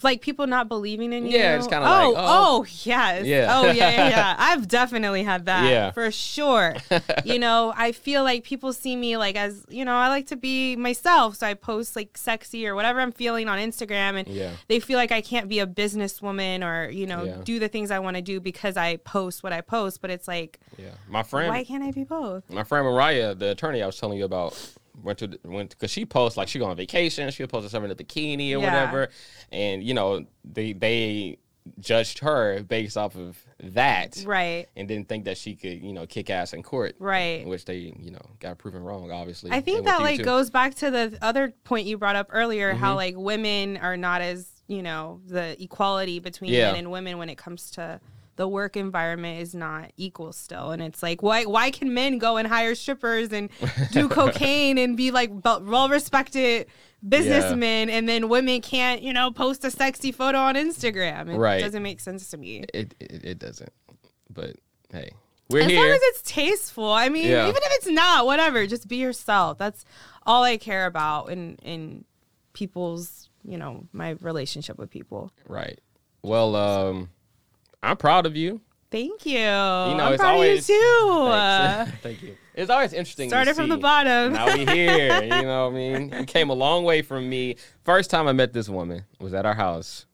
like 0.01 0.21
people 0.21 0.47
not 0.47 0.67
believing 0.69 1.13
in 1.13 1.25
you. 1.27 1.37
Yeah, 1.37 1.57
it's 1.57 1.67
kinda 1.67 1.85
oh, 1.85 2.11
like, 2.11 2.23
oh. 2.23 2.57
oh, 2.61 2.65
yes, 2.83 3.25
Yeah. 3.25 3.47
oh 3.59 3.65
yeah, 3.65 3.73
yeah, 3.91 4.09
yeah. 4.09 4.35
I've 4.39 4.67
definitely 4.67 5.23
had 5.23 5.45
that. 5.45 5.69
Yeah. 5.69 5.91
for 5.91 6.09
sure. 6.09 6.75
you 7.25 7.37
know, 7.37 7.73
I 7.75 7.91
feel 7.91 8.23
like 8.23 8.43
people 8.43 8.71
see 8.73 8.95
me 8.95 9.17
like 9.17 9.35
as 9.35 9.65
you 9.69 9.85
know, 9.85 9.93
I 9.93 10.07
like 10.07 10.27
to 10.27 10.35
be 10.35 10.75
myself, 10.77 11.35
so 11.35 11.45
I 11.45 11.53
post 11.53 11.95
like 11.95 12.17
sexy 12.17 12.65
or 12.65 12.73
whatever 12.75 13.01
I'm 13.01 13.11
feeling 13.11 13.49
on 13.49 13.59
Instagram, 13.59 14.17
and 14.17 14.27
Yeah. 14.27 14.51
they 14.67 14.79
feel 14.79 14.97
like 14.97 15.11
I 15.11 15.21
can't 15.21 15.47
be 15.49 15.59
a 15.59 15.67
businesswoman 15.67 16.63
or 16.65 16.89
you 16.89 17.05
know 17.05 17.23
Yeah. 17.25 17.35
do 17.43 17.59
the 17.59 17.67
things 17.67 17.91
I 17.91 17.99
want 17.99 18.15
to 18.15 18.21
do 18.23 18.39
because 18.39 18.77
I 18.77 18.95
post 18.97 19.43
what 19.43 19.53
I 19.53 19.61
post. 19.61 20.01
But 20.01 20.09
it's 20.11 20.27
like, 20.29 20.59
yeah, 20.77 20.91
my 21.09 21.23
friend, 21.23 21.49
why 21.49 21.63
can't 21.65 21.83
I 21.83 21.91
be 21.91 22.03
both? 22.05 22.49
my 22.49 22.63
friend 22.63 22.85
Mariah, 22.85 23.35
the 23.35 23.51
attorney 23.51 23.83
I 23.83 23.85
was 23.85 23.97
telling 23.99 24.17
you 24.17 24.25
about, 24.25 24.53
went 25.01 25.19
to 25.19 25.39
went 25.43 25.69
because 25.71 25.91
she 25.91 26.05
posts 26.05 26.37
like 26.37 26.47
she 26.47 26.59
go 26.59 26.65
on 26.65 26.75
vacation, 26.75 27.29
she 27.31 27.43
would 27.43 27.49
post 27.49 27.63
herself 27.63 27.83
in 27.83 27.91
a 27.91 27.95
bikini 27.95 28.47
or 28.47 28.59
Yeah. 28.59 28.65
whatever, 28.65 29.09
and 29.51 29.83
you 29.83 29.93
know 29.93 30.25
they 30.43 30.73
they 30.73 31.37
judged 31.81 32.19
her 32.19 32.63
based 32.63 32.95
off 32.95 33.15
of 33.17 33.37
that, 33.59 34.23
Right. 34.25 34.67
and 34.77 34.87
didn't 34.87 35.09
think 35.09 35.25
that 35.25 35.37
she 35.37 35.55
could 35.55 35.81
you 35.81 35.91
know 35.91 36.05
kick 36.07 36.29
ass 36.29 36.53
in 36.53 36.63
court, 36.63 36.95
Right. 36.97 37.45
Which 37.45 37.65
they 37.65 37.93
you 37.99 38.11
know 38.11 38.25
got 38.39 38.57
proven 38.57 38.81
wrong, 38.83 39.11
obviously. 39.11 39.51
I 39.51 39.59
think 39.61 39.79
and 39.79 39.87
that 39.87 40.01
like 40.01 40.17
too. 40.19 40.23
goes 40.23 40.49
back 40.49 40.75
to 40.75 40.89
the 40.91 41.17
other 41.21 41.53
point 41.65 41.85
you 41.85 41.97
brought 41.97 42.15
up 42.15 42.27
earlier, 42.31 42.73
how 42.73 42.89
Mm-hmm. 42.91 42.95
like 42.97 43.15
women 43.17 43.77
are 43.77 43.97
not 43.97 44.21
as 44.21 44.49
you 44.67 44.81
know 44.81 45.19
the 45.27 45.61
equality 45.61 46.19
between 46.19 46.51
Yeah. 46.53 46.71
men 46.71 46.79
and 46.79 46.91
women 46.91 47.17
when 47.17 47.29
it 47.29 47.37
comes 47.37 47.71
to 47.71 47.99
the 48.37 48.47
work 48.47 48.77
environment 48.77 49.41
is 49.41 49.53
not 49.53 49.91
equal 49.97 50.31
still, 50.31 50.71
and 50.71 50.81
it's 50.81 51.03
like 51.03 51.21
why 51.21 51.43
why 51.43 51.69
can 51.71 51.93
men 51.93 52.17
go 52.17 52.37
and 52.37 52.47
hire 52.47 52.73
strippers 52.75 53.31
and 53.33 53.49
do 53.91 54.07
cocaine 54.19 54.77
and 54.77 54.95
be 54.95 55.11
like 55.11 55.29
well 55.43 55.89
respected 55.89 56.67
businessmen, 57.07 57.89
and 57.89 58.07
then 58.07 58.29
women 58.29 58.61
can't 58.61 59.01
you 59.01 59.11
know 59.13 59.29
post 59.31 59.63
a 59.65 59.71
sexy 59.71 60.11
photo 60.11 60.37
on 60.39 60.55
Instagram? 60.55 61.29
It 61.33 61.37
Right. 61.37 61.59
doesn't 61.61 61.83
make 61.83 61.99
sense 61.99 62.29
to 62.31 62.37
me. 62.37 62.63
it, 62.73 62.95
it 62.99 63.23
it 63.25 63.39
doesn't, 63.39 63.73
but 64.29 64.55
hey, 64.91 65.09
we're 65.49 65.61
as 65.63 65.67
here. 65.71 65.79
long 65.81 65.89
as 65.91 66.01
it's 66.03 66.21
tasteful. 66.23 66.91
I 66.91 67.09
mean, 67.09 67.27
Yeah. 67.29 67.43
even 67.49 67.61
if 67.63 67.71
it's 67.73 67.87
not, 67.87 68.25
whatever. 68.25 68.65
Just 68.67 68.87
be 68.87 68.97
yourself. 68.97 69.57
That's 69.57 69.83
all 70.25 70.43
I 70.43 70.57
care 70.57 70.85
about 70.85 71.29
in 71.31 71.55
in 71.63 72.05
people's, 72.53 73.29
you 73.43 73.57
know, 73.57 73.85
my 73.93 74.11
relationship 74.21 74.77
with 74.77 74.89
people. 74.89 75.31
right. 75.47 75.79
Well, 76.23 76.55
um, 76.55 77.09
I'm 77.83 77.97
proud 77.97 78.25
of 78.25 78.35
you. 78.35 78.61
Thank 78.89 79.25
you. 79.25 79.33
You 79.33 79.37
know, 79.37 79.97
I'm 80.05 80.13
it's 80.13 80.21
proud 80.21 80.35
always 80.35 80.69
of 80.69 80.75
you 80.75 80.81
too. 80.81 81.27
Thanks. 81.29 81.91
Thank 82.01 82.23
you. 82.23 82.37
It's 82.53 82.69
always 82.71 82.93
interesting. 82.93 83.29
to 83.29 83.35
Started 83.35 83.55
from 83.55 83.69
the 83.69 83.77
bottom. 83.77 84.33
Now 84.33 84.53
we 84.53 84.65
here. 84.65 85.21
You 85.23 85.29
know 85.29 85.65
what 85.69 85.73
I 85.73 85.75
mean? 85.75 86.13
You 86.17 86.25
came 86.25 86.49
a 86.49 86.53
long 86.53 86.83
way 86.83 87.01
from 87.01 87.29
me. 87.29 87.57
First 87.83 88.09
time 88.09 88.27
I 88.27 88.31
met 88.31 88.53
this 88.53 88.69
woman 88.69 89.03
was 89.19 89.33
at 89.33 89.45
our 89.45 89.53
house. 89.53 90.05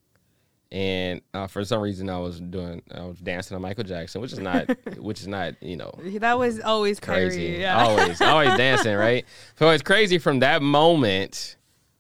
And 0.72 1.22
uh, 1.36 1.46
for 1.46 1.64
some 1.64 1.82
reason 1.82 2.10
I 2.10 2.18
was 2.18 2.40
doing 2.40 2.82
I 2.94 3.06
was 3.06 3.20
dancing 3.20 3.54
on 3.54 3.62
Michael 3.62 3.84
Jackson, 3.84 4.22
which 4.22 4.34
is 4.34 4.40
not 4.40 4.68
which 4.98 5.22
is 5.22 5.28
not, 5.28 5.62
you 5.62 5.78
know, 5.78 5.94
that 6.18 6.40
was 6.40 6.60
always 6.60 7.00
crazy. 7.00 7.60
Yeah. 7.60 7.82
Always, 7.82 8.20
always 8.22 8.58
dancing, 8.58 8.96
right? 8.96 9.24
So 9.60 9.70
it's 9.70 9.84
crazy 9.84 10.18
from 10.18 10.40
that 10.40 10.64
moment. 10.64 11.58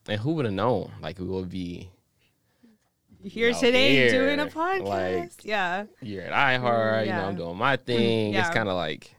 And 0.10 0.19
who 0.19 0.34
would 0.34 0.45
have 0.45 0.54
known? 0.54 0.91
Like 1.02 1.19
we 1.19 1.26
would 1.26 1.49
be 1.49 1.89
Here 3.23 3.51
know, 3.51 3.59
today 3.59 3.95
here, 3.95 4.12
doing 4.12 4.39
a 4.39 4.47
podcast. 4.47 4.86
like- 4.86 5.45
yeah. 5.45 5.86
here 6.01 6.21
at 6.21 6.31
iHeart, 6.33 7.05
you 7.05 7.12
know, 7.13 7.25
I'm 7.25 7.36
doing 7.36 7.57
my 7.57 7.77
mm, 7.77 7.81
thing. 7.83 8.33
It's 8.33 8.49
kind 8.49 8.67
of 8.67 8.75
like, 8.75 9.15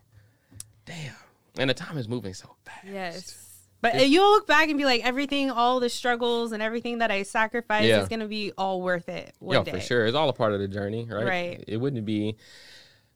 damn. 0.84 1.14
And 1.58 1.70
the 1.70 1.74
time 1.74 1.96
is 1.96 2.08
moving 2.08 2.34
so 2.34 2.54
fast. 2.64 2.86
Yes. 2.86 3.40
But 3.80 4.08
you'll 4.08 4.30
look 4.30 4.46
back 4.46 4.68
and 4.68 4.78
be 4.78 4.84
like, 4.84 5.04
everything, 5.04 5.50
all 5.50 5.78
the 5.78 5.88
struggles 5.90 6.52
and 6.52 6.62
everything 6.62 6.98
that 6.98 7.10
I 7.10 7.22
sacrificed 7.22 7.86
Yeah. 7.86 8.00
is 8.02 8.08
gonna 8.08 8.26
be 8.28 8.52
all 8.56 8.80
worth 8.82 9.08
it 9.08 9.34
one 9.40 9.64
Yeah, 9.64 9.72
for 9.72 9.80
sure. 9.80 10.06
It's 10.06 10.16
all 10.16 10.28
a 10.28 10.32
part 10.32 10.52
of 10.52 10.60
the 10.60 10.68
journey, 10.68 11.06
right? 11.10 11.24
Right. 11.26 11.64
It 11.66 11.76
wouldn't 11.78 12.04
be, 12.04 12.36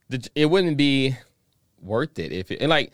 the- 0.09 0.29
it 0.35 0.47
wouldn't 0.47 0.77
be 0.77 1.17
worth 1.83 2.19
it 2.19 2.33
if 2.33 2.51
it, 2.51 2.61
and 2.61 2.71
like, 2.71 2.93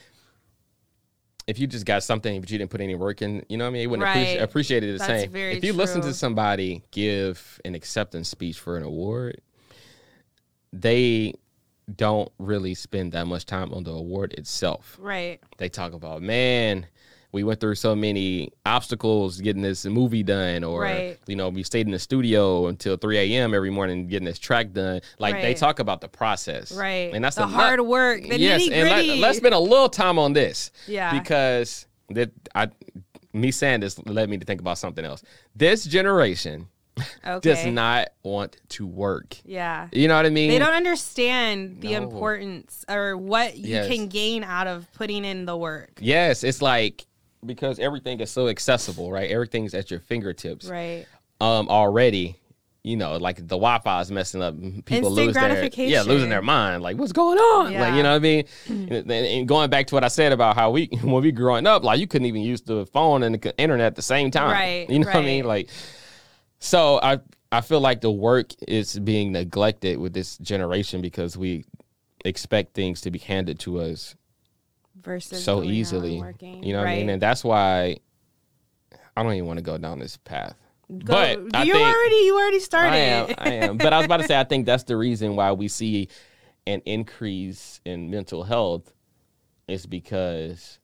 if 1.47 1.59
you 1.59 1.67
just 1.67 1.85
got 1.85 2.03
something 2.03 2.41
but 2.41 2.51
you 2.51 2.59
didn't 2.59 2.71
put 2.71 2.81
any 2.81 2.95
work 2.95 3.21
in, 3.23 3.45
you 3.49 3.57
know 3.59 3.65
what 3.65 3.69
I 3.69 3.73
mean? 3.73 3.83
You 3.83 3.91
wouldn't 3.91 4.09
appreci- 4.09 4.35
Right. 4.37 4.41
appreciate 4.43 4.83
it 4.83 4.93
the 4.93 4.99
That's 4.99 5.23
same. 5.33 5.37
if 5.37 5.63
you 5.65 5.73
listen 5.73 6.01
to 6.03 6.15
somebody 6.15 6.83
give 6.91 7.61
an 7.65 7.75
acceptance 7.75 8.29
speech 8.29 8.59
for 8.59 8.77
an 8.77 8.83
award, 8.83 9.41
they 10.73 11.35
don't 11.95 12.33
really 12.39 12.75
spend 12.75 13.13
that 13.13 13.27
much 13.27 13.45
time 13.45 13.73
on 13.75 13.85
the 13.85 13.91
award 13.93 14.33
itself. 14.35 14.97
Right. 15.01 15.41
They 15.59 15.69
talk 15.69 15.93
about, 15.93 16.23
man, 16.23 16.87
we 17.35 17.43
went 17.43 17.59
through 17.59 17.75
so 17.75 17.97
many 17.97 18.49
obstacles 18.65 19.41
getting 19.41 19.61
this 19.61 19.85
movie 19.85 20.23
done, 20.23 20.63
or 20.63 20.83
Right. 20.83 21.19
you 21.27 21.35
know, 21.35 21.49
we 21.49 21.65
stayed 21.65 21.85
in 21.87 21.91
the 21.93 21.99
studio 21.99 22.69
until 22.69 22.97
3 22.97 23.19
a.m. 23.19 23.53
every 23.55 23.71
morning 23.71 24.07
getting 24.07 24.25
this 24.25 24.39
track 24.39 24.73
done. 24.73 25.01
Like 25.19 25.35
they 25.43 25.53
talk 25.55 25.81
about 25.81 26.01
the 26.01 26.07
process, 26.09 26.71
Right. 26.71 27.13
And 27.13 27.25
that's 27.25 27.35
the 27.37 27.47
hard 27.49 27.81
lot- 27.81 27.89
work, 27.89 28.23
the 28.23 28.39
yes, 28.39 28.69
and 28.71 29.21
let, 29.21 29.31
us 29.31 29.37
spend 29.39 29.53
a 29.53 29.59
little 29.59 29.89
time 29.89 30.17
on 30.19 30.33
this, 30.33 30.71
Yeah. 30.87 31.19
because 31.19 31.87
that 32.11 32.31
I, 32.55 32.69
me 33.33 33.51
saying 33.51 33.81
this 33.81 33.99
led 34.07 34.31
me 34.31 34.39
to 34.39 34.45
think 34.45 34.61
about 34.61 34.79
something 34.79 35.05
else. 35.05 35.23
This 35.57 35.85
generation 35.85 36.69
okay. 37.27 37.41
does 37.41 37.67
not 37.67 38.11
want 38.23 38.57
to 38.69 38.87
work. 38.87 39.37
Yeah. 39.45 39.89
You 39.91 40.07
know 40.07 40.15
what 40.15 40.27
I 40.27 40.31
mean? 40.31 40.51
They 40.51 40.61
don't 40.61 40.73
understand 40.75 41.81
the 41.81 41.95
No. 41.95 42.03
importance 42.05 42.85
or 42.89 43.17
what 43.17 43.57
you 43.57 43.71
Yes. 43.71 43.89
can 43.89 44.07
gain 44.07 44.45
out 44.45 44.69
of 44.69 44.87
putting 44.93 45.25
in 45.25 45.47
the 45.47 45.57
work. 45.57 45.91
Yes, 46.01 46.45
it's 46.45 46.63
like 46.63 47.05
because 47.47 47.79
everything 47.79 48.21
is 48.21 48.31
so 48.31 48.49
accessible, 48.49 49.11
right? 49.11 49.31
Everything's 49.31 49.75
at 49.75 49.91
your 49.91 50.01
fingertips. 50.01 50.67
Right. 50.69 51.07
um 51.41 51.69
already 51.69 52.37
you 52.85 52.97
know 52.97 53.17
like 53.17 53.37
the 53.37 53.57
wi-fi 53.57 54.01
is 54.01 54.11
messing 54.11 54.43
up. 54.43 54.55
People 54.85 55.11
lose 55.11 55.35
their 55.35 55.71
yeah 55.75 56.03
losing 56.03 56.29
their 56.29 56.43
mind. 56.43 56.83
Like 56.83 56.97
what's 56.97 57.13
going 57.13 57.39
on? 57.39 57.73
Like 57.73 57.95
you 57.95 58.03
know 58.03 58.11
what 58.11 58.17
i 58.17 58.19
mean? 58.19 58.45
And, 58.69 59.11
and 59.11 59.49
going 59.49 59.71
back 59.71 59.87
to 59.89 59.95
what 59.95 60.05
i 60.05 60.09
said 60.09 60.33
about 60.33 60.55
how 60.55 60.71
we 60.71 60.87
when 61.03 61.23
we 61.23 61.33
growing 61.33 61.67
up 61.67 61.83
like 61.83 61.99
you 61.99 62.07
couldn't 62.07 62.27
even 62.27 62.43
use 62.43 62.61
the 62.61 62.87
phone 62.87 63.23
and 63.23 63.35
the 63.35 63.59
internet 63.59 63.87
at 63.87 63.97
the 63.97 64.03
same 64.03 64.31
time. 64.31 64.51
Right, 64.53 64.91
you 64.91 64.99
know 64.99 65.07
what 65.07 65.17
i 65.17 65.23
mean? 65.23 65.45
like 65.45 65.71
so 66.59 67.01
i 67.03 67.19
i 67.51 67.61
feel 67.63 67.81
like 67.81 68.01
the 68.03 68.11
work 68.13 68.53
is 68.69 68.99
being 68.99 69.33
neglected 69.33 69.99
with 69.99 70.13
this 70.13 70.37
generation 70.39 71.01
because 71.01 71.37
we 71.37 71.65
expect 72.25 72.75
things 72.75 73.01
to 73.03 73.11
be 73.11 73.19
handed 73.19 73.59
to 73.61 73.81
us 73.81 74.15
Versus 75.05 75.45
so 75.45 75.57
going 75.57 75.65
out 75.67 75.69
and 75.69 75.77
easily 75.77 76.19
working. 76.21 76.63
you 76.63 76.73
know 76.73 76.81
what 76.81 76.89
i 76.89 76.97
mean 76.97 77.11
and 77.11 77.21
that's 77.23 77.45
why 77.45 77.97
i 79.17 79.23
don't 79.23 79.33
even 79.35 79.47
want 79.47 79.59
to 79.59 79.63
go 79.63 79.77
down 79.79 79.99
this 79.99 80.17
path 80.17 80.55
Go- 80.91 80.99
but 81.15 81.57
I 81.57 81.63
you 81.65 81.73
think- 81.73 81.87
already 81.87 82.17
you 82.17 82.35
already 82.37 82.61
started. 82.61 82.91
I 82.93 82.97
am. 82.97 83.35
I 83.39 83.49
am. 83.53 83.77
But 83.79 83.93
I 83.95 83.97
was 83.97 84.05
about 84.05 84.19
to 84.21 84.27
say, 84.27 84.39
I 84.39 84.45
think 84.45 84.67
that's 84.67 84.83
the 84.85 84.97
reason 84.99 85.35
why 85.35 85.51
we 85.53 85.67
see 85.67 86.09
an 86.67 86.83
increase 86.85 87.81
in 87.87 88.11
mental 88.11 88.43
health 88.43 88.93
is 89.67 89.87
because, 89.87 90.79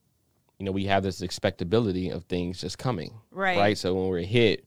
you 0.59 0.65
know, 0.65 0.73
we 0.73 0.87
have 0.87 1.03
this 1.03 1.21
expectability 1.21 2.11
of 2.15 2.25
things 2.25 2.63
just 2.63 2.79
coming. 2.79 3.13
Right. 3.31 3.59
Right. 3.59 3.79
So 3.79 3.95
when 3.95 4.09
we're 4.09 4.21
hit 4.25 4.65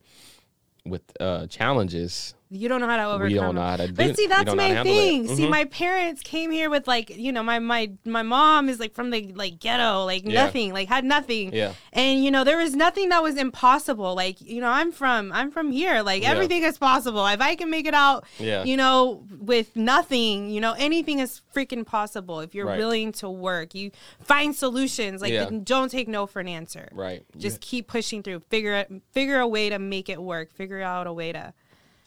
with 0.86 1.02
uh, 1.20 1.48
challenges, 1.48 2.36
You 2.54 2.70
don't 2.70 2.80
know 2.82 2.88
how 2.88 2.98
to 2.98 3.06
overcome. 3.06 3.28
we 3.28 3.34
don't 3.34 3.56
know 3.56 3.62
how 3.62 3.78
to 3.78 3.88
do 3.88 3.94
But 3.94 4.16
see, 4.16 4.28
that's 4.28 4.54
my 4.54 4.64
how 4.64 4.84
to 4.84 4.90
handle 4.90 4.94
it. 4.94 4.96
thing. 4.98 5.36
See, 5.36 5.44
Mhm. 5.46 5.50
my 5.50 5.66
parents 5.66 6.22
came 6.22 6.52
here 6.52 6.70
with 6.70 6.88
like, 6.88 7.10
you 7.10 7.32
know, 7.32 7.42
my 7.42 7.58
my 7.60 7.92
my 8.06 8.22
mom 8.22 8.70
is 8.70 8.80
like 8.80 8.94
from 8.94 9.10
the 9.10 9.32
like 9.34 9.60
ghetto, 9.60 10.06
like 10.06 10.24
Yeah. 10.26 10.46
nothing, 10.46 10.72
like 10.74 10.88
had 10.88 11.04
nothing. 11.04 11.54
Yeah. 11.54 11.74
And 11.94 12.24
you 12.24 12.30
know, 12.32 12.44
there 12.44 12.58
was 12.58 12.76
nothing 12.76 13.10
that 13.10 13.24
was 13.24 13.38
impossible. 13.38 14.14
Like, 14.16 14.40
you 14.40 14.62
know, 14.62 14.70
I'm 14.70 14.92
from 14.92 15.32
I'm 15.34 15.50
from 15.52 15.72
here. 15.72 16.02
Like 16.04 16.22
Yeah. 16.24 16.32
everything 16.32 16.64
is 16.64 16.78
possible. 16.78 17.26
If 17.28 17.42
I 17.42 17.56
can 17.56 17.70
make 17.70 17.88
it 17.88 17.94
out, 17.96 18.26
Yeah. 18.40 18.64
you 18.64 18.78
know, 18.78 19.24
with 19.40 19.76
nothing, 19.76 20.50
you 20.50 20.62
know, 20.62 20.74
anything 20.78 21.20
is 21.20 21.42
freaking 21.56 21.86
possible 21.86 22.40
if 22.40 22.54
you're 22.54 22.68
Right. 22.68 22.78
willing 22.78 23.12
to 23.14 23.30
work. 23.30 23.74
You 23.74 23.92
find 24.24 24.56
solutions. 24.56 25.22
Like 25.22 25.34
Yeah. 25.34 25.50
don't 25.64 25.90
take 25.90 26.08
no 26.08 26.26
for 26.28 26.40
an 26.40 26.48
answer. 26.48 26.90
Right. 26.92 27.24
Just 27.38 27.62
keep 27.62 27.88
pushing 27.88 28.22
through. 28.22 28.42
Figure 28.50 28.86
figure 29.12 29.40
a 29.40 29.48
way 29.48 29.70
to 29.70 29.80
make 29.80 30.08
it 30.10 30.22
work. 30.22 30.54
Figure 30.54 30.82
out 30.82 31.08
a 31.08 31.14
way 31.14 31.32
to 31.32 31.54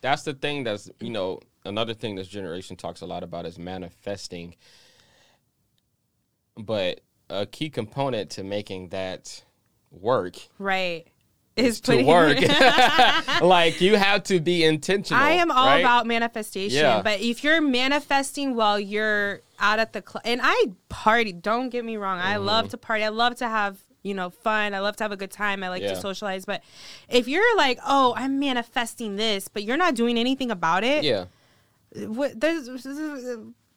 that's 0.01 0.23
the 0.23 0.35
thing 0.35 0.65
that's 0.65 0.91
you 1.01 1.11
know 1.11 1.41
another 1.65 1.95
thing 1.95 2.15
this 2.17 2.29
generation 2.29 2.77
talks 2.77 3.01
a 3.01 3.07
lot 3.07 3.23
about 3.23 3.47
is 3.47 3.59
manifesting 3.59 4.55
but 6.57 7.01
a 7.29 7.47
key 7.47 7.69
component 7.71 8.31
to 8.31 8.45
making 8.45 8.89
that 8.91 9.43
work 9.91 10.37
Right. 10.59 11.07
is 11.57 11.81
to 11.83 12.03
work 12.05 12.39
like 13.41 13.81
you 13.81 13.97
have 13.97 14.23
to 14.25 14.41
be 14.41 14.65
intentional 14.65 15.23
I 15.23 15.31
am 15.33 15.51
all 15.51 15.67
right? 15.67 15.81
about 15.81 16.07
manifestation, 16.07 16.79
Yeah. 16.79 17.03
but 17.03 17.21
if 17.21 17.43
you're 17.43 17.61
manifesting 17.61 18.55
while 18.55 18.79
you're 18.79 19.41
out 19.59 19.79
at 19.79 19.93
the 19.93 20.03
club, 20.03 20.23
and 20.27 20.41
I 20.43 20.67
party, 20.89 21.33
don't 21.33 21.71
get 21.71 21.85
me 21.85 21.97
wrong, 21.97 22.19
I 22.19 22.35
Mm-hmm. 22.37 22.45
love 22.45 22.69
to 22.71 22.77
party. 22.79 23.05
I 23.05 23.09
love 23.09 23.37
to 23.37 23.49
have 23.49 23.79
you 24.03 24.15
know 24.15 24.31
fun. 24.31 24.75
I 24.75 24.81
love 24.81 24.97
to 24.97 25.05
have 25.05 25.13
a 25.13 25.17
good 25.17 25.31
time. 25.31 25.63
I 25.63 25.69
like 25.69 25.83
Yeah. 25.83 25.91
to 25.95 26.01
socialize. 26.01 26.45
But 26.45 26.63
if 27.09 27.27
you're 27.29 27.57
like, 27.57 27.79
oh, 27.87 28.15
I'm 28.17 28.39
manifesting 28.39 29.17
this, 29.17 29.49
but 29.49 29.63
you're 29.65 29.77
not 29.77 29.95
doing 29.95 30.19
anything 30.19 30.51
about 30.51 30.85
it, 30.85 31.05
yeah 31.05 31.27
what, 32.05 32.39
there's, 32.41 32.69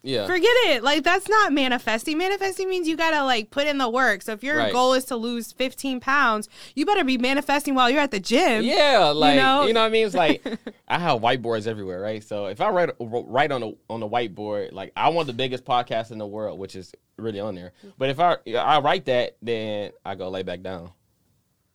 yeah 0.02 0.26
forget 0.28 0.56
it. 0.68 0.84
Like 0.84 1.04
that's 1.04 1.28
not 1.28 1.52
manifesting. 1.52 2.18
Manifesting 2.18 2.70
means 2.70 2.88
you 2.88 2.96
gotta 2.96 3.24
like 3.24 3.52
put 3.52 3.68
in 3.68 3.78
the 3.78 3.90
work. 3.90 4.22
So 4.22 4.34
if 4.34 4.44
your 4.44 4.58
Right. 4.58 4.72
goal 4.74 4.94
is 4.94 5.06
to 5.06 5.16
lose 5.16 5.52
15 5.52 6.00
pounds, 6.00 6.48
you 6.76 6.86
better 6.86 7.04
be 7.04 7.18
manifesting 7.18 7.76
while 7.76 7.90
you're 7.90 8.00
at 8.02 8.12
the 8.12 8.20
gym. 8.20 8.64
Yeah, 8.64 9.08
like 9.08 9.36
you 9.36 9.42
know, 9.42 9.66
know? 9.68 9.82
what 9.82 9.88
I 9.88 9.90
mean. 9.90 10.06
It's 10.06 10.16
like 10.16 10.46
I 10.88 11.00
have 11.00 11.20
whiteboards 11.22 11.68
everywhere, 11.68 12.00
right? 12.00 12.24
So 12.24 12.46
if 12.46 12.62
I 12.62 12.70
write 12.70 12.90
write 13.00 13.52
on 13.52 13.62
the 13.62 13.78
on 13.90 14.00
the 14.00 14.08
whiteboard, 14.08 14.72
like 14.72 14.92
I 14.96 15.10
want 15.10 15.28
the 15.28 15.34
biggest 15.34 15.66
podcast 15.66 16.12
in 16.12 16.18
the 16.18 16.28
world, 16.28 16.60
which 16.60 16.76
is 16.76 16.94
really 17.18 17.40
on 17.42 17.56
there. 17.56 17.74
But 17.98 18.10
if 18.10 18.20
I 18.20 18.38
I 18.58 18.80
write 18.80 19.06
that, 19.06 19.36
then 19.42 19.92
I 20.06 20.16
go 20.16 20.30
lay 20.30 20.44
back 20.44 20.62
down. 20.62 20.92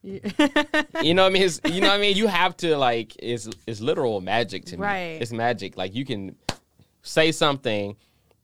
You 0.03 0.21
know 1.15 1.23
what 1.23 1.31
I 1.31 1.33
mean? 1.33 1.43
It's, 1.43 1.61
you 1.65 1.81
know 1.81 1.89
what 1.89 1.95
I 1.95 1.99
mean? 1.99 2.17
You 2.17 2.27
have 2.43 2.57
to 2.59 2.77
like 2.77 3.15
it's 3.19 3.49
it's 3.67 3.81
literal 3.81 4.21
magic 4.21 4.65
to 4.67 4.77
me. 4.77 4.83
Right. 4.83 5.19
It's 5.21 5.33
magic. 5.33 5.77
Like 5.77 5.95
you 5.95 6.05
can 6.05 6.37
say 7.03 7.33
something 7.33 7.97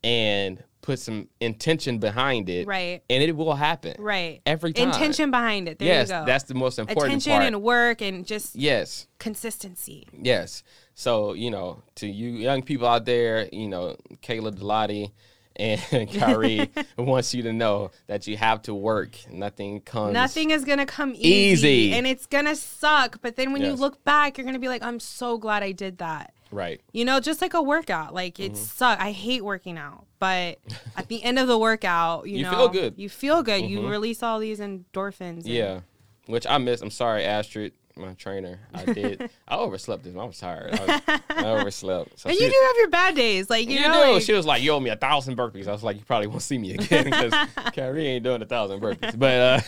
and 0.03 0.63
put 0.83 0.99
some 0.99 1.29
intention 1.41 1.99
behind 1.99 2.49
it, 2.49 2.67
Right. 2.67 3.03
And 3.11 3.23
it 3.23 3.37
will 3.37 3.55
happen, 3.55 3.97
Right. 3.99 4.41
Every 4.47 4.73
time. 4.73 4.89
Intention 4.89 5.31
behind 5.31 5.69
it. 5.69 5.79
There 5.79 5.89
yes, 5.89 6.09
you 6.09 6.15
go. 6.15 6.25
that's 6.25 6.45
the 6.45 6.55
most 6.55 6.79
important 6.79 7.09
attention 7.13 7.33
part. 7.33 7.45
and 7.45 7.63
work 7.63 8.01
and 8.01 8.27
just 8.27 8.57
yes. 8.57 9.07
consistency. 9.19 10.09
Yes. 10.21 10.63
So, 10.95 11.35
you 11.35 11.51
know, 11.51 11.83
to 11.97 12.07
you 12.07 12.31
young 12.31 12.63
people 12.63 12.87
out 12.87 13.05
there, 13.05 13.49
you 13.53 13.69
know, 13.69 13.97
Kayla 14.23 14.53
Delati 14.53 15.13
and 15.57 15.81
Kyrie 16.13 16.71
wants 16.99 17.35
you 17.35 17.43
to 17.43 17.53
know 17.53 17.91
that 18.07 18.27
you 18.27 18.37
have 18.37 18.63
to 18.63 18.75
work. 18.75 19.11
Nothing 19.31 19.81
comes. 19.81 20.13
Nothing 20.15 20.51
is 20.51 20.65
gonna 20.65 20.87
come 20.87 21.13
easy, 21.17 21.69
Easy. 21.69 21.93
and 21.95 22.07
it's 22.07 22.27
gonna 22.27 22.57
suck. 22.57 23.21
But 23.21 23.37
then 23.37 23.53
when 23.53 23.63
you 23.63 23.73
look 23.75 24.03
back, 24.05 24.39
you're 24.39 24.45
gonna 24.45 24.59
be 24.59 24.69
like, 24.69 24.83
"I'm 24.83 25.01
so 25.01 25.39
glad 25.39 25.63
I 25.63 25.73
did 25.73 25.99
that." 25.99 26.33
Right. 26.53 26.81
You 26.93 27.05
know, 27.05 27.21
just 27.21 27.41
like 27.41 27.55
a 27.55 27.63
workout. 27.63 28.13
Like 28.15 28.41
it 28.41 28.53
Mm-hmm. 28.53 28.63
suck. 28.65 28.99
I 29.01 29.13
hate 29.13 29.45
working 29.45 29.79
out, 29.79 30.07
but 30.19 30.59
at 30.97 31.09
the 31.09 31.23
end 31.23 31.39
of 31.39 31.47
the 31.47 31.59
workout, 31.59 32.27
you, 32.29 32.39
You 32.39 32.43
know, 32.45 32.51
feel 32.51 32.69
good. 32.69 32.95
You 32.97 33.09
feel 33.09 33.43
good. 33.43 33.65
You 33.65 33.81
Mhm. 33.81 33.91
release 33.91 34.23
all 34.23 34.39
these 34.41 34.59
endorphins. 34.61 35.45
and- 35.45 35.47
Yeah. 35.47 35.81
Which 36.27 36.47
I 36.47 36.59
miss. 36.59 36.81
I'm 36.81 36.91
sorry, 36.91 37.25
Astrid. 37.25 37.73
My 37.97 38.15
trainer. 38.15 38.61
I 38.73 38.85
did. 38.85 39.31
I 39.49 39.57
overslept 39.57 40.05
this. 40.05 40.15
I 40.17 40.25
was 40.25 40.39
tired. 40.39 40.75
I, 40.75 40.85
was, 40.87 41.21
I 41.31 41.45
overslept. 41.61 42.19
So 42.19 42.29
and 42.31 42.39
you 42.39 42.49
do 42.49 42.57
have 42.67 42.77
your 42.79 42.89
bad 42.91 43.15
days, 43.15 43.51
like 43.51 43.69
you, 43.69 43.81
You 43.81 43.89
know. 43.89 44.13
like- 44.13 44.23
She 44.23 44.33
was 44.33 44.47
like, 44.47 44.63
"You 44.63 44.73
owe 44.73 44.81
me 44.81 44.91
a 44.91 44.97
thousand 44.97 45.37
burpees." 45.37 45.67
I 45.69 45.73
was 45.73 45.83
like, 45.83 45.97
"You 45.99 46.05
probably 46.05 46.27
won't 46.29 46.43
see 46.43 46.59
me 46.59 46.75
again 46.75 47.05
because 47.05 47.33
Kyrie 47.75 48.07
ain't 48.07 48.25
doing 48.25 48.43
a 48.43 48.47
thousand 48.47 48.81
burpees." 48.81 49.19
But 49.19 49.65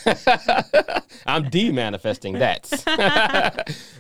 uh, 0.87 1.01
I'm 1.27 1.49
de-manifesting 1.51 2.35
that. 2.39 2.69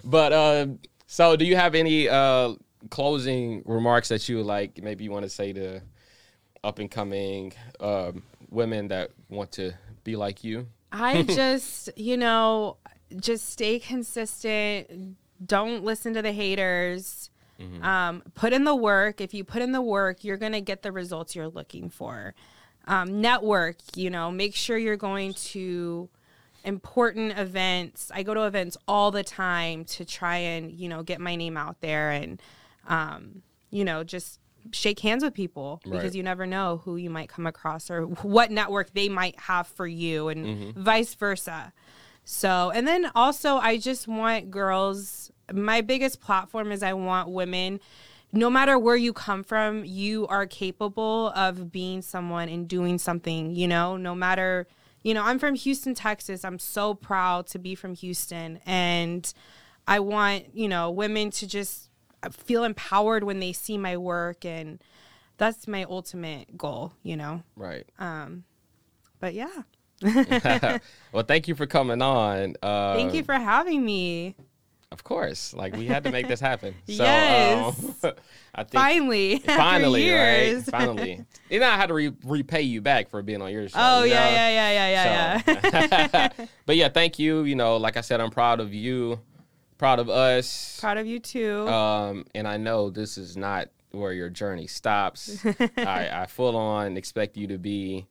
but 0.04 0.32
uh, 0.32 0.66
so, 1.06 1.36
do 1.36 1.44
you 1.44 1.56
have 1.56 1.74
any 1.74 2.08
uh, 2.08 2.54
closing 2.90 3.62
remarks 3.66 4.08
that 4.08 4.28
you 4.28 4.38
would 4.38 4.46
like? 4.46 4.82
Maybe 4.82 5.04
you 5.04 5.10
want 5.10 5.24
to 5.24 5.28
say 5.30 5.52
to 5.52 5.82
up 6.64 6.78
and 6.78 6.90
coming 6.90 7.52
um, 7.80 8.22
women 8.50 8.88
that 8.88 9.10
want 9.28 9.52
to 9.52 9.72
be 10.04 10.16
like 10.16 10.44
you. 10.44 10.68
I 10.92 11.22
just, 11.22 11.88
you 11.96 12.16
know, 12.18 12.76
just 13.20 13.48
stay 13.50 13.78
consistent. 13.78 15.16
Don't 15.44 15.84
listen 15.84 16.14
to 16.14 16.22
the 16.22 16.32
haters. 16.32 17.30
Um, 17.80 18.24
put 18.34 18.52
in 18.52 18.64
the 18.64 18.74
work. 18.74 19.20
If 19.20 19.32
you 19.34 19.44
put 19.44 19.62
in 19.62 19.70
the 19.70 19.80
work, 19.82 20.24
you're 20.24 20.36
going 20.36 20.50
to 20.52 20.60
get 20.60 20.82
the 20.82 20.90
results 20.90 21.36
you're 21.36 21.46
looking 21.48 21.90
for. 21.90 22.34
Um, 22.88 23.20
network, 23.20 23.76
you 23.94 24.10
know, 24.10 24.32
make 24.32 24.56
sure 24.56 24.76
you're 24.76 24.96
going 24.96 25.34
to 25.34 26.08
important 26.64 27.38
events. 27.38 28.10
I 28.12 28.24
go 28.24 28.34
to 28.34 28.42
events 28.46 28.76
all 28.88 29.12
the 29.12 29.22
time 29.22 29.84
to 29.86 30.04
try 30.04 30.38
and, 30.38 30.72
you 30.72 30.88
know, 30.88 31.04
get 31.04 31.20
my 31.20 31.36
name 31.36 31.56
out 31.56 31.80
there 31.80 32.10
and, 32.10 32.42
um, 32.88 33.42
you 33.70 33.84
know, 33.84 34.02
just 34.02 34.40
shake 34.72 34.98
hands 35.00 35.22
with 35.24 35.34
people 35.34 35.80
because 35.84 36.02
Right. 36.02 36.14
you 36.14 36.22
never 36.24 36.46
know 36.46 36.80
who 36.84 36.96
you 36.96 37.10
might 37.10 37.28
come 37.28 37.46
across 37.46 37.90
or 37.90 38.02
what 38.02 38.50
network 38.50 38.92
they 38.92 39.08
might 39.08 39.38
have 39.40 39.66
for 39.68 39.86
you 39.86 40.28
and 40.28 40.74
vice 40.76 41.14
versa. 41.14 41.72
So, 42.24 42.70
and 42.70 42.86
then 42.86 43.10
also, 43.14 43.56
I 43.56 43.78
just 43.78 44.06
want 44.06 44.50
girls, 44.50 45.30
my 45.52 45.80
biggest 45.80 46.20
platform 46.20 46.70
is 46.70 46.82
I 46.82 46.92
want 46.92 47.28
women, 47.28 47.80
no 48.32 48.48
matter 48.48 48.78
where 48.78 48.96
you 48.96 49.12
come 49.12 49.42
from, 49.44 49.84
you 49.84 50.26
are 50.28 50.46
capable 50.46 51.28
of 51.30 51.70
being 51.70 52.00
someone 52.00 52.48
and 52.48 52.66
doing 52.66 52.98
something, 52.98 53.54
you 53.54 53.68
know, 53.68 53.96
no 53.96 54.14
matter, 54.14 54.66
you 55.02 55.12
know, 55.14 55.22
I'm 55.22 55.38
from 55.38 55.54
Houston, 55.54 55.94
Texas. 55.94 56.44
I'm 56.44 56.58
so 56.58 56.94
proud 56.94 57.46
to 57.48 57.58
be 57.58 57.74
from 57.74 57.94
Houston. 57.94 58.60
And 58.64 59.30
I 59.86 60.00
want, 60.00 60.54
you 60.54 60.68
know, 60.68 60.90
women 60.90 61.30
to 61.32 61.46
just 61.46 61.90
feel 62.30 62.64
empowered 62.64 63.24
when 63.24 63.40
they 63.40 63.52
see 63.52 63.76
my 63.76 63.96
work. 63.96 64.44
And 64.44 64.82
that's 65.36 65.68
my 65.68 65.84
ultimate 65.84 66.56
goal, 66.56 66.94
you 67.02 67.16
know. 67.16 67.42
Right. 67.56 67.84
Um, 67.98 68.44
but 69.20 69.34
yeah, 69.34 69.62
well, 71.12 71.24
thank 71.24 71.48
you 71.48 71.54
for 71.54 71.66
coming 71.66 72.02
on. 72.02 72.56
Uh, 72.62 72.94
thank 72.94 73.14
you 73.14 73.22
for 73.22 73.34
having 73.34 73.84
me. 73.84 74.34
Of 74.90 75.04
course, 75.04 75.54
like 75.54 75.74
we 75.74 75.86
had 75.86 76.04
to 76.04 76.10
make 76.10 76.28
this 76.28 76.38
happen. 76.40 76.74
So, 76.86 77.02
Yes. 77.04 78.04
um, 78.04 78.12
I 78.54 78.62
think 78.64 78.72
Finally, 78.74 79.38
finally, 79.38 80.10
right? 80.10 80.46
years. 80.48 80.64
Finally, 80.68 81.24
you 81.48 81.60
know 81.60 81.68
I 81.68 81.76
had 81.76 81.86
to 81.86 81.94
re- 81.94 82.12
repay 82.24 82.60
you 82.62 82.82
back 82.82 83.08
for 83.08 83.22
being 83.22 83.40
on 83.40 83.50
your 83.50 83.68
show. 83.70 83.78
Oh 83.78 84.04
yeah, 84.04 84.24
know? 84.24 84.30
yeah, 84.30 84.48
yeah, 84.50 84.88
yeah, 84.90 85.42
yeah, 85.46 86.12
yeah. 86.36 86.46
But 86.66 86.76
yeah, 86.76 86.88
thank 86.90 87.18
you. 87.18 87.44
You 87.44 87.54
know, 87.56 87.78
like 87.78 87.96
I 87.96 88.02
said, 88.02 88.20
I'm 88.20 88.30
proud 88.30 88.60
of 88.60 88.74
you, 88.74 89.18
proud 89.78 89.98
of 89.98 90.10
us, 90.10 90.78
Proud 90.80 90.98
of 90.98 91.06
you 91.06 91.20
too. 91.20 91.66
um, 91.68 92.26
and 92.34 92.46
I 92.46 92.58
know 92.58 92.90
this 92.90 93.16
is 93.16 93.34
not 93.34 93.68
where 93.92 94.12
your 94.12 94.28
journey 94.28 94.66
stops. 94.66 95.42
I, 95.78 96.10
I 96.12 96.26
full 96.26 96.54
on 96.56 96.98
expect 96.98 97.38
you 97.38 97.46
to 97.46 97.56
be 97.58 98.06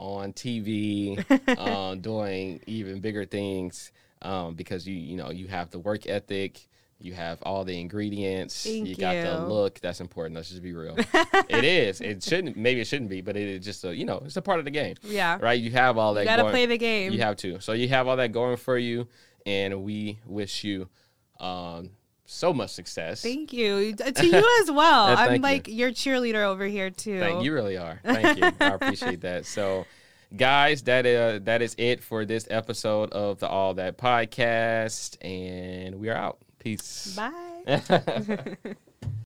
on 0.00 0.32
TV, 0.32 1.18
um, 1.58 2.00
doing 2.00 2.60
even 2.66 3.00
bigger 3.00 3.24
things, 3.26 3.92
um, 4.22 4.54
because 4.54 4.86
you 4.86 4.94
you 4.94 5.16
know 5.16 5.30
you 5.30 5.46
have 5.46 5.70
the 5.70 5.78
work 5.78 6.08
ethic. 6.08 6.66
You 7.02 7.14
have 7.14 7.38
all 7.42 7.64
the 7.64 7.80
ingredients. 7.80 8.62
Thank 8.64 8.88
you 8.88 8.94
got 8.94 9.14
the 9.14 9.46
look. 9.46 9.80
That's 9.80 10.00
important. 10.00 10.36
Let's 10.36 10.50
just 10.50 10.62
be 10.62 10.74
real. 10.74 10.96
it 11.48 11.64
is. 11.64 12.02
It 12.02 12.22
shouldn't. 12.22 12.58
Maybe 12.58 12.80
it 12.82 12.86
shouldn't 12.86 13.08
be, 13.08 13.22
but 13.22 13.36
it 13.36 13.48
is 13.48 13.64
just 13.64 13.84
a. 13.84 13.94
You 13.94 14.04
know, 14.04 14.22
it's 14.24 14.36
a 14.36 14.42
part 14.42 14.58
of 14.58 14.66
the 14.66 14.70
game. 14.70 14.96
Yeah. 15.02 15.38
Right. 15.40 15.58
You 15.58 15.70
have 15.70 15.96
all 15.96 16.12
that. 16.14 16.22
you 16.22 16.26
gotta 16.26 16.42
going- 16.42 16.52
play 16.52 16.66
the 16.66 16.76
game. 16.76 17.12
you 17.12 17.20
have 17.20 17.36
to. 17.36 17.60
So 17.60 17.72
you 17.72 17.88
have 17.88 18.06
all 18.06 18.16
that 18.16 18.32
going 18.32 18.58
for 18.58 18.76
you, 18.76 19.06
and 19.46 19.82
we 19.82 20.18
wish 20.26 20.62
you 20.62 20.88
um, 21.38 21.90
so 22.30 22.52
much 22.52 22.70
success. 22.70 23.22
Thank 23.22 23.52
you 23.52 23.94
to 23.96 24.26
you 24.26 24.60
as 24.62 24.70
well. 24.70 25.16
I'm 25.16 25.36
you. 25.36 25.40
like 25.40 25.68
your 25.68 25.90
cheerleader 25.90 26.44
over 26.44 26.64
here 26.64 26.90
too. 26.90 27.18
Thank 27.18 27.42
you 27.42 27.52
really 27.52 27.76
are. 27.76 28.00
Thank 28.04 28.38
you. 28.38 28.52
I 28.60 28.66
appreciate 28.74 29.22
that. 29.22 29.46
So, 29.46 29.86
guys, 30.36 30.82
that 30.82 31.06
uh, 31.06 31.40
that 31.44 31.60
is 31.60 31.74
it 31.76 32.02
for 32.02 32.24
this 32.24 32.46
episode 32.50 33.10
of 33.12 33.40
the 33.40 33.48
All 33.48 33.74
That 33.74 33.98
podcast, 33.98 35.16
and 35.24 35.96
we 35.96 36.08
are 36.08 36.16
out. 36.16 36.38
Peace. 36.58 37.16
Bye. 37.16 38.56